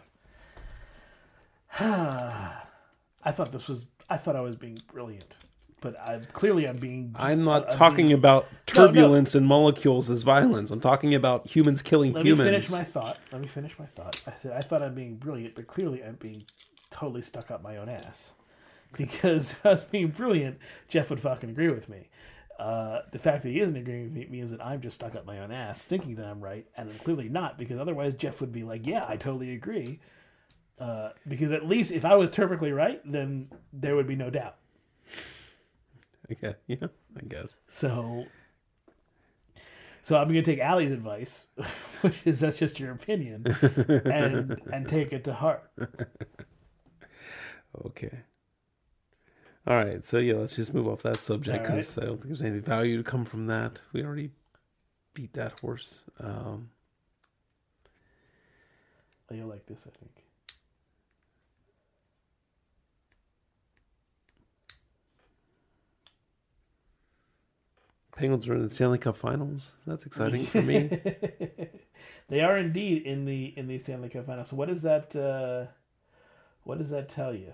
[1.80, 5.38] I thought this was I thought I was being brilliant.
[5.82, 8.88] But I clearly I'm being just- I'm not I'm talking being- about No, no.
[8.88, 10.72] turbulence and molecules as violence.
[10.72, 12.40] I'm talking about humans killing Let humans.
[12.46, 13.18] Let me finish my thought.
[13.32, 14.22] Let me finish my thought.
[14.28, 16.44] I said I thought I'm being brilliant, but clearly I'm being
[16.90, 18.34] totally stuck up my own ass.
[18.98, 20.58] Because if I was being brilliant,
[20.88, 22.10] Jeff would fucking agree with me.
[22.60, 25.26] Uh, the fact that he isn't agreeing with me means that I'm just stuck up
[25.26, 27.58] my own ass, thinking that I'm right, and I'm clearly not.
[27.58, 30.00] Because otherwise, Jeff would be like, "Yeah, I totally agree."
[30.78, 34.58] Uh, because at least if I was perfectly right, then there would be no doubt.
[36.32, 36.88] Okay, yeah,
[37.18, 37.60] I guess.
[37.68, 38.26] So,
[40.04, 41.48] so I'm going to take Allie's advice,
[42.02, 43.46] which is that's just your opinion,
[44.06, 45.72] and and take it to heart.
[47.86, 48.20] Okay.
[49.68, 51.78] All right, so yeah, let's just move off that subject All right.
[51.78, 53.82] because I don't think there's any value to come from that.
[53.94, 54.32] We already
[55.14, 56.02] beat that horse.
[56.20, 56.70] Um,
[59.32, 60.24] Oh, You'll like this, I think.
[68.16, 69.72] Penguins are in the Stanley Cup Finals.
[69.88, 70.90] That's exciting for me.
[72.30, 74.50] They are indeed in the in the Stanley Cup Finals.
[74.50, 75.66] So what does that uh,
[76.64, 77.54] what does that tell you?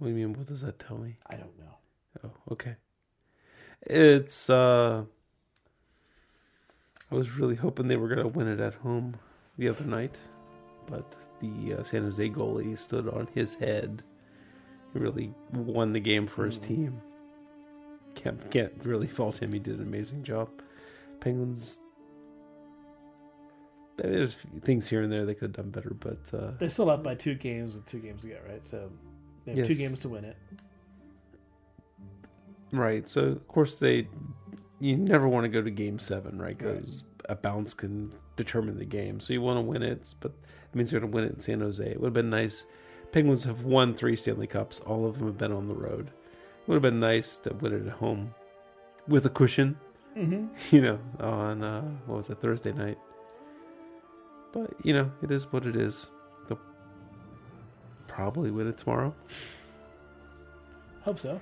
[0.00, 0.32] What do you mean?
[0.32, 1.16] What does that tell me?
[1.26, 1.76] I don't know.
[2.24, 2.76] Oh, okay.
[3.82, 5.04] It's uh
[7.10, 9.16] I was really hoping they were going to win it at home
[9.58, 10.16] the other night,
[10.86, 14.02] but the uh, San Jose goalie stood on his head.
[14.92, 17.02] He really won the game for his team.
[18.14, 19.52] Can't can't really fault him.
[19.52, 20.48] He did an amazing job.
[21.20, 21.80] Penguins
[23.98, 27.04] there's things here and there they could have done better, but uh, They're still up
[27.04, 28.66] by two games with two games to go, right?
[28.66, 28.90] So
[29.54, 29.68] they have Yes.
[29.68, 30.36] two games to win it.
[32.72, 33.08] Right.
[33.08, 34.08] So of course they,
[34.78, 36.56] you never want to go to game seven, right?
[36.56, 39.20] Because a bounce can determine the game.
[39.20, 40.32] So you want to win it, but
[40.72, 41.84] it means you're going to win it in San Jose.
[41.84, 42.64] It would have been nice.
[43.12, 44.80] Penguins have won three Stanley Cups.
[44.80, 46.06] All of them have been on the road.
[46.08, 48.32] It would have been nice to win it at home
[49.08, 49.76] with a cushion.
[50.16, 50.46] Mm-hmm.
[50.74, 52.98] You know, on uh, what was that Thursday night.
[54.52, 56.08] But you know, it is what it is.
[58.20, 59.14] Probably win it tomorrow.
[61.00, 61.40] Hope so.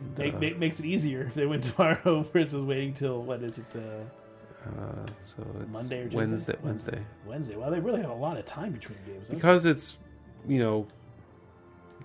[0.00, 3.42] And, Make, uh, make, makes it easier if they win tomorrow versus waiting till what
[3.42, 3.76] is it?
[3.76, 3.80] Uh,
[4.66, 6.16] Uh, so it's Monday or Tuesday?
[6.16, 6.56] Wednesday.
[6.62, 7.04] Wednesday.
[7.26, 7.56] Wednesday.
[7.56, 9.28] Well, they really have a lot of time between games.
[9.28, 9.98] don't Because it's,
[10.48, 10.86] you know,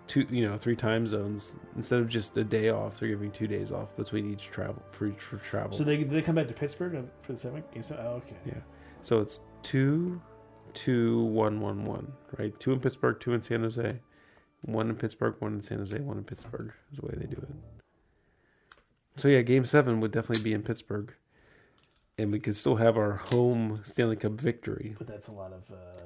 [0.07, 2.99] two, you know, three time zones instead of just a day off.
[2.99, 5.77] They're giving two days off between each travel for each for travel.
[5.77, 7.83] So they they come back to Pittsburgh uh, for the seventh game.
[7.83, 8.05] seven?
[8.05, 8.35] Oh, okay.
[8.45, 8.55] yeah.
[9.03, 10.19] So it's two,
[10.77, 12.13] two, one, one, one.
[12.37, 12.57] Right.
[12.59, 13.99] Two in Pittsburgh, two in San Jose,
[14.61, 16.71] one in Pittsburgh, one in San Jose, one in Pittsburgh.
[16.91, 17.49] Is the way they do it.
[19.15, 21.13] So yeah, Game Seven would definitely be in Pittsburgh,
[22.19, 24.95] and we could still have our home Stanley Cup victory.
[24.97, 25.69] But that's a lot of.
[25.71, 26.01] Uh,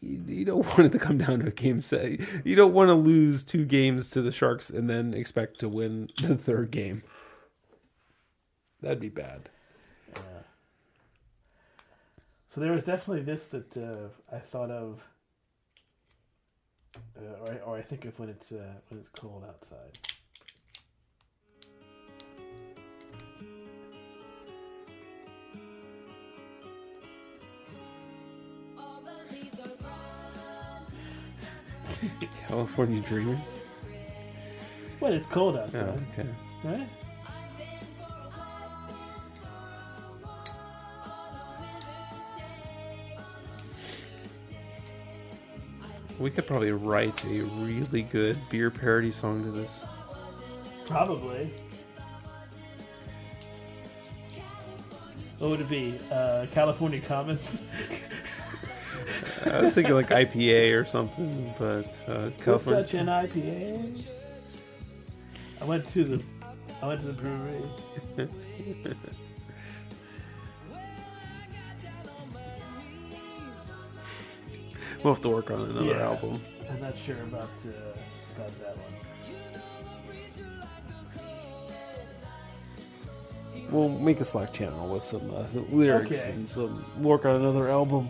[0.00, 2.18] you, you don't want it to come down to a game set.
[2.44, 6.10] You don't want to lose two games to the Sharks and then expect to win
[6.22, 7.04] the third game.
[8.82, 9.48] That'd be bad.
[10.16, 10.22] yeah.
[12.50, 15.06] So there was definitely this that uh, I thought of,
[17.16, 19.96] uh, or, I, or I think of when it's uh, when it's cold outside.
[32.48, 33.40] California Dreaming.
[34.98, 36.28] When it's cold Oh, outside, okay.
[36.64, 36.88] right?
[46.20, 49.86] We could probably write a really good beer parody song to this.
[50.84, 51.50] Probably.
[55.38, 55.98] What would it be?
[56.12, 57.64] Uh, California Comments?
[59.46, 62.82] I was thinking like IPA or something, but uh, California.
[62.82, 64.04] such an IPA?
[65.62, 66.22] I went to the
[66.82, 67.62] I went to the brewery.
[75.02, 76.10] We'll have to work on another Yeah.
[76.10, 76.40] album.
[76.70, 77.70] I'm not sure about uh,
[78.36, 78.94] about that one.
[83.70, 86.32] We'll make a Slack channel with some uh, lyrics Okay.
[86.32, 88.08] and some work on another album.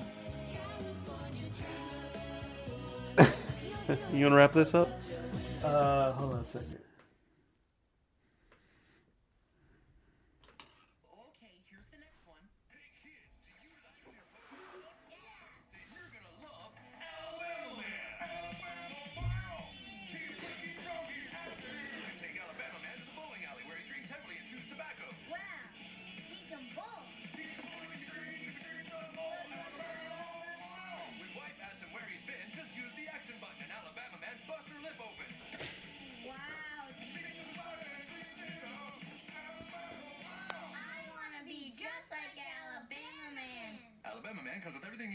[3.19, 3.25] you
[4.25, 4.89] want to wrap this up?
[5.63, 6.80] Uh, hold on a second.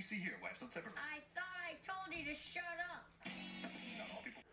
[0.06, 0.92] See here, wife, so tip her.
[0.98, 3.10] I thought I told you to shut up.
[3.98, 4.44] Not all people.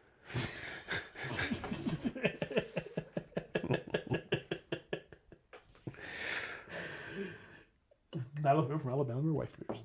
[8.43, 9.83] That'll go from Alabama or wife beers.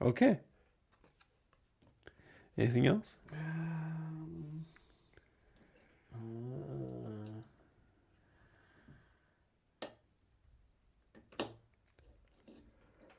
[0.00, 0.38] Okay.
[2.56, 3.16] Anything else?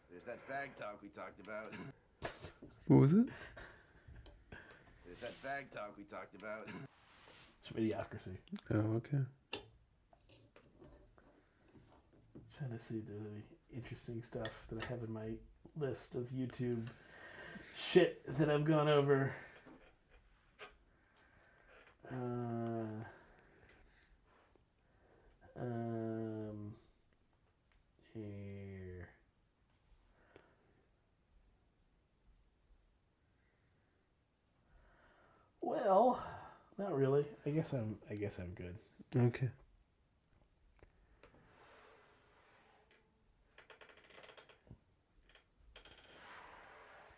[0.09, 1.73] There's that fag talk we talked about.
[2.87, 3.27] What was it?
[5.05, 6.67] There's that fag talk we talked about.
[7.61, 8.37] Some idiocracy.
[8.73, 9.23] Oh, okay.
[12.57, 13.43] Trying to see if there's any
[13.75, 15.31] interesting stuff that I have in my
[15.77, 16.87] list of YouTube
[17.77, 19.31] shit that I've gone over.
[22.09, 22.85] Uh,
[25.59, 26.73] um,
[28.13, 28.87] here.
[35.67, 36.23] Well,
[36.77, 37.25] not really.
[37.45, 37.97] I guess I'm.
[38.07, 38.75] I guess I'm good.
[39.15, 39.49] Okay.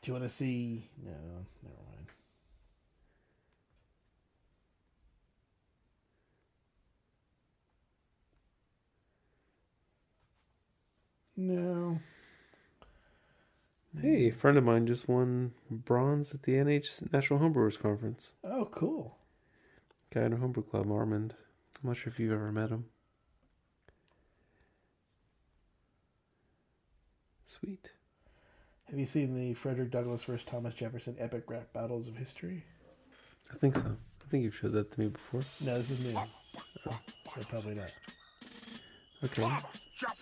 [0.02, 0.88] Do you want to see?
[1.04, 1.12] No,
[1.62, 2.08] never mind.
[11.36, 12.00] No.
[14.02, 18.36] Hey, a friend of mine just won bronze at the NH National Homebrewers Conference.
[18.46, 19.18] Oh, cool.
[20.14, 21.36] Guy in a homebrew club, Armand.
[21.82, 22.86] I'm not sure if you've ever met him.
[27.46, 27.92] Sweet.
[28.90, 32.64] Have you seen the Frederick Douglass versus Thomas Jefferson epic rap battles of history?
[33.54, 33.82] I think so.
[33.86, 35.42] I think you've showed that to me before.
[35.62, 36.16] No, this is new.
[36.88, 37.00] Oh,
[37.36, 37.92] so probably not.
[39.24, 39.48] Okay.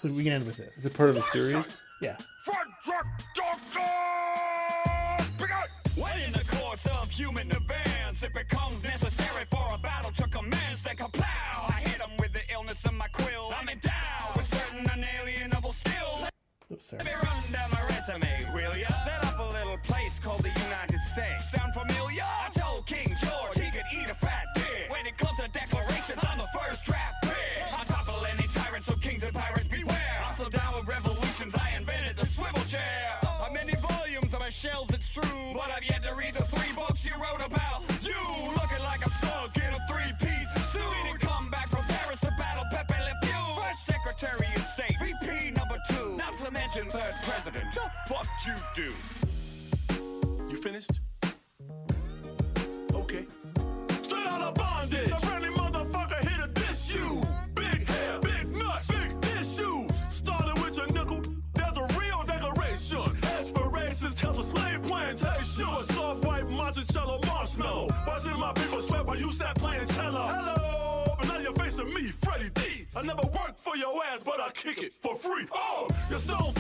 [0.02, 0.78] So we can end with this.
[0.78, 1.82] Is it part of a series?
[2.02, 2.18] Yeah.
[17.00, 17.27] Oops,
[47.28, 47.66] president.
[47.74, 48.94] The fuck you do?
[50.50, 51.02] You finished?
[52.94, 53.26] Okay.
[54.02, 55.12] Straight out of bondage.
[55.12, 57.22] A friendly motherfucker here to diss you.
[57.54, 59.92] Big hair, big nuts, big issues.
[60.08, 61.22] Started with your nickel.
[61.54, 63.18] There's a real declaration.
[63.24, 65.68] Aspirations tells a slave plantation.
[65.68, 67.90] A soft white monticello marshmallow.
[68.08, 70.22] Watching my people sweat while you sat playing cello.
[70.22, 72.86] Hello, but now you're facing me, Freddie D.
[72.96, 75.46] I never worked for your ass, but I kick it for free.
[75.54, 76.54] Oh, your stone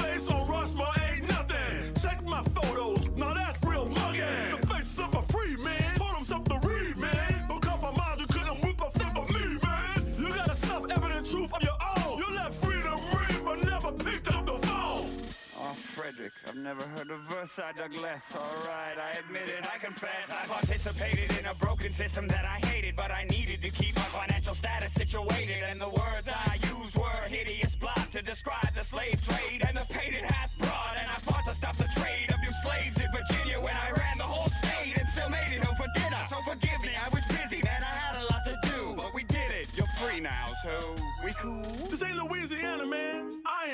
[16.63, 20.29] never heard a verse I dug less, alright, I admit it, I confess.
[20.29, 24.09] I participated in a broken system that I hated But I needed to keep my
[24.19, 25.63] financial status situated.
[25.69, 29.85] And the words I used were hideous blot To describe the slave trade and the
[29.89, 30.95] pain it hath brought.
[30.99, 34.17] And I fought to stop the trade of new slaves in Virginia When I ran
[34.17, 36.23] the whole state and still made it home for dinner.
[36.29, 39.23] So forgive me, I was busy, man, I had a lot to do But we
[39.23, 41.76] did it, you're free now, so we cool?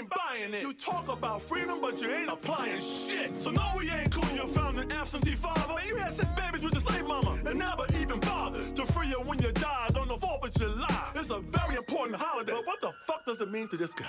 [0.03, 0.61] Ain't buying it.
[0.61, 3.31] You talk about freedom, but you ain't applying shit.
[3.41, 4.29] So no, we ain't cool.
[4.35, 5.75] You found an absentee father.
[5.87, 9.19] You had six babies with your slave mama, and never even bothered to free you
[9.21, 11.11] when you died on the 4th of July.
[11.15, 12.53] It's a very important holiday.
[12.53, 14.05] But what the fuck does it mean to this guy?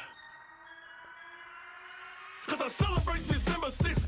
[2.46, 4.03] Cause I celebrate December 6th,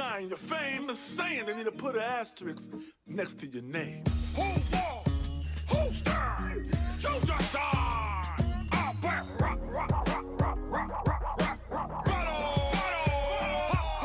[0.00, 0.88] denying your fame.
[0.88, 2.70] Just saying they need to put an asterisk
[3.06, 4.04] next to your name.
[4.34, 5.44] Who won?
[5.68, 6.76] Who stand?
[7.00, 8.44] The side.
[8.72, 12.04] I bet rock, rock, rock, rock, rock, rock, rock, rock.
[12.06, 12.72] Battle,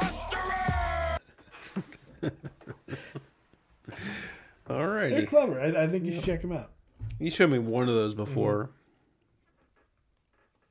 [0.02, 0.70] history.
[4.68, 5.62] They're clever.
[5.62, 6.72] I, I think you should check them out.
[7.20, 8.72] You showed me one of those before.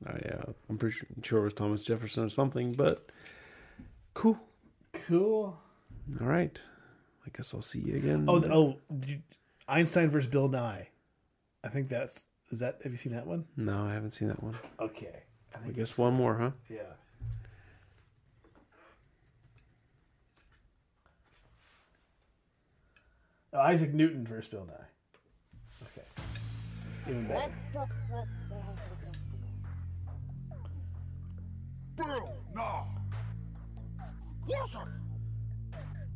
[0.05, 2.99] I, uh, I'm pretty sure it was Thomas Jefferson or something, but
[4.13, 4.37] cool.
[5.07, 5.57] Cool.
[6.21, 6.59] All right.
[7.25, 8.25] I guess I'll see you again.
[8.27, 8.75] Oh, oh,
[9.07, 9.21] you-
[9.67, 10.87] Einstein versus Bill Nye.
[11.63, 12.79] I think that's is that.
[12.83, 13.45] Have you seen that one?
[13.57, 14.55] No, I haven't seen that one.
[14.79, 15.23] Okay.
[15.55, 16.51] I I guess one more, huh?
[16.69, 16.83] yeah.
[23.53, 25.83] Oh, Isaac Newton versus Bill Nye.
[25.83, 26.07] Okay.
[27.09, 27.51] Even better.
[31.95, 32.83] Bill, nah.
[34.47, 34.87] Up?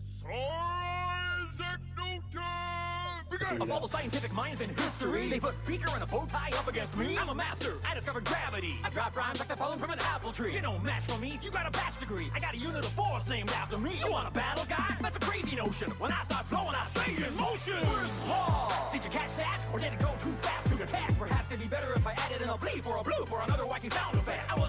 [0.04, 3.62] Sir Isaac Newton!
[3.62, 6.68] Of all the scientific minds in history, they put Beaker and a bow tie up
[6.68, 7.18] against me.
[7.18, 7.74] I'm a master.
[7.90, 8.76] I discovered gravity.
[8.84, 10.54] I drop rhymes like they're falling from an apple tree.
[10.54, 11.40] You don't match for me.
[11.42, 12.30] You got a batch degree.
[12.36, 13.98] I got a unit of force named after me.
[14.00, 14.96] You want a battle, guy?
[15.02, 15.90] That's a crazy notion.
[15.98, 17.82] When I start flowing, I stay in motion.
[17.88, 18.92] Where's law?
[18.94, 19.60] Did you catch that?
[19.74, 21.18] Or did it go too fast to detect?
[21.18, 23.64] Perhaps it'd be better if I added in a bleep or a bloop or another
[23.64, 24.44] wacky sound effect.
[24.52, 24.69] I was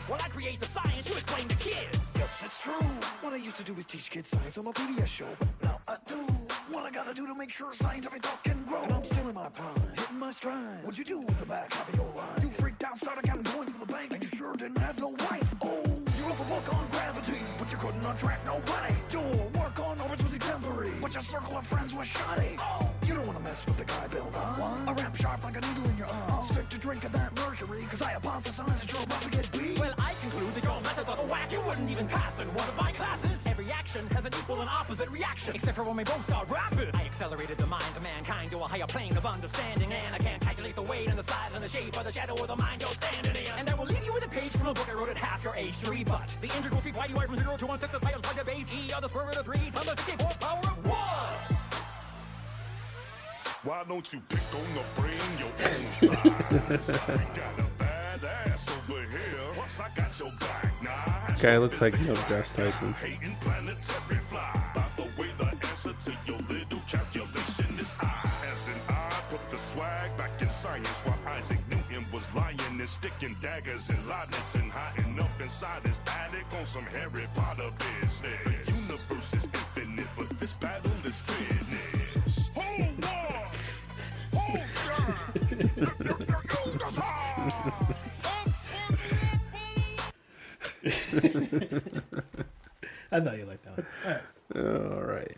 [0.00, 0.08] creationists.
[0.08, 1.98] While I create the science, you explain to kids.
[2.16, 2.86] Yes, it's true.
[3.22, 5.80] What I used to do is teach kids science on my PBS show, but now
[5.88, 6.16] I do
[6.70, 8.82] what I gotta do to make sure science scientific thought can grow.
[8.82, 10.84] And I'm still in my prime, hitting my stride.
[10.84, 12.42] What'd you do with the back half of your line?
[12.42, 15.08] You freaked out, started counting going for the bank, and you sure didn't have no
[15.08, 15.54] wife.
[15.62, 18.94] Oh, you wrote a book on gravity, but you couldn't attract nobody.
[19.10, 22.56] Your work on orbits was exemplary, but your circle of friends was shoddy.
[22.58, 24.84] Oh, you don't wanna mess with the guy Bill Nye.
[24.88, 26.46] A rap sharp like a needle in your arm.
[26.46, 27.59] Stick to drinking that mercury,
[34.00, 36.90] action has an equal and opposite reaction, except for when we both start rapping.
[36.94, 40.40] I accelerated the minds of mankind to a higher plane of understanding, and I can't
[40.40, 42.80] calculate the weight and the size and the shape of the shadow of the mind
[42.80, 43.52] you're standing in.
[43.58, 45.44] And I will leave you with a page from a book I wrote at half
[45.44, 46.28] your age to rebut.
[46.40, 48.92] The integral street YUI from 0 to 1 6 the title plug of base E
[48.92, 50.96] are the square root of 3 times the 64 power of 1.
[53.62, 56.88] Why don't you pick on the brain your own size?
[56.88, 59.52] we got a badass over here.
[59.54, 60.69] Plus, I got your back.
[61.40, 62.94] Guy looks like Neil deGrasse Tyson.
[72.80, 78.20] and sticking daggers Leibniz and hiding up inside attic on some Harry Potter business.
[78.20, 81.20] The universe is infinite, but this battle is!
[93.12, 93.86] I thought you liked that one.
[94.04, 94.92] All right.
[94.94, 95.36] All right.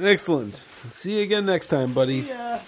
[0.00, 0.56] Excellent.
[0.56, 2.18] See you again next time, buddy.
[2.20, 2.60] Yeah.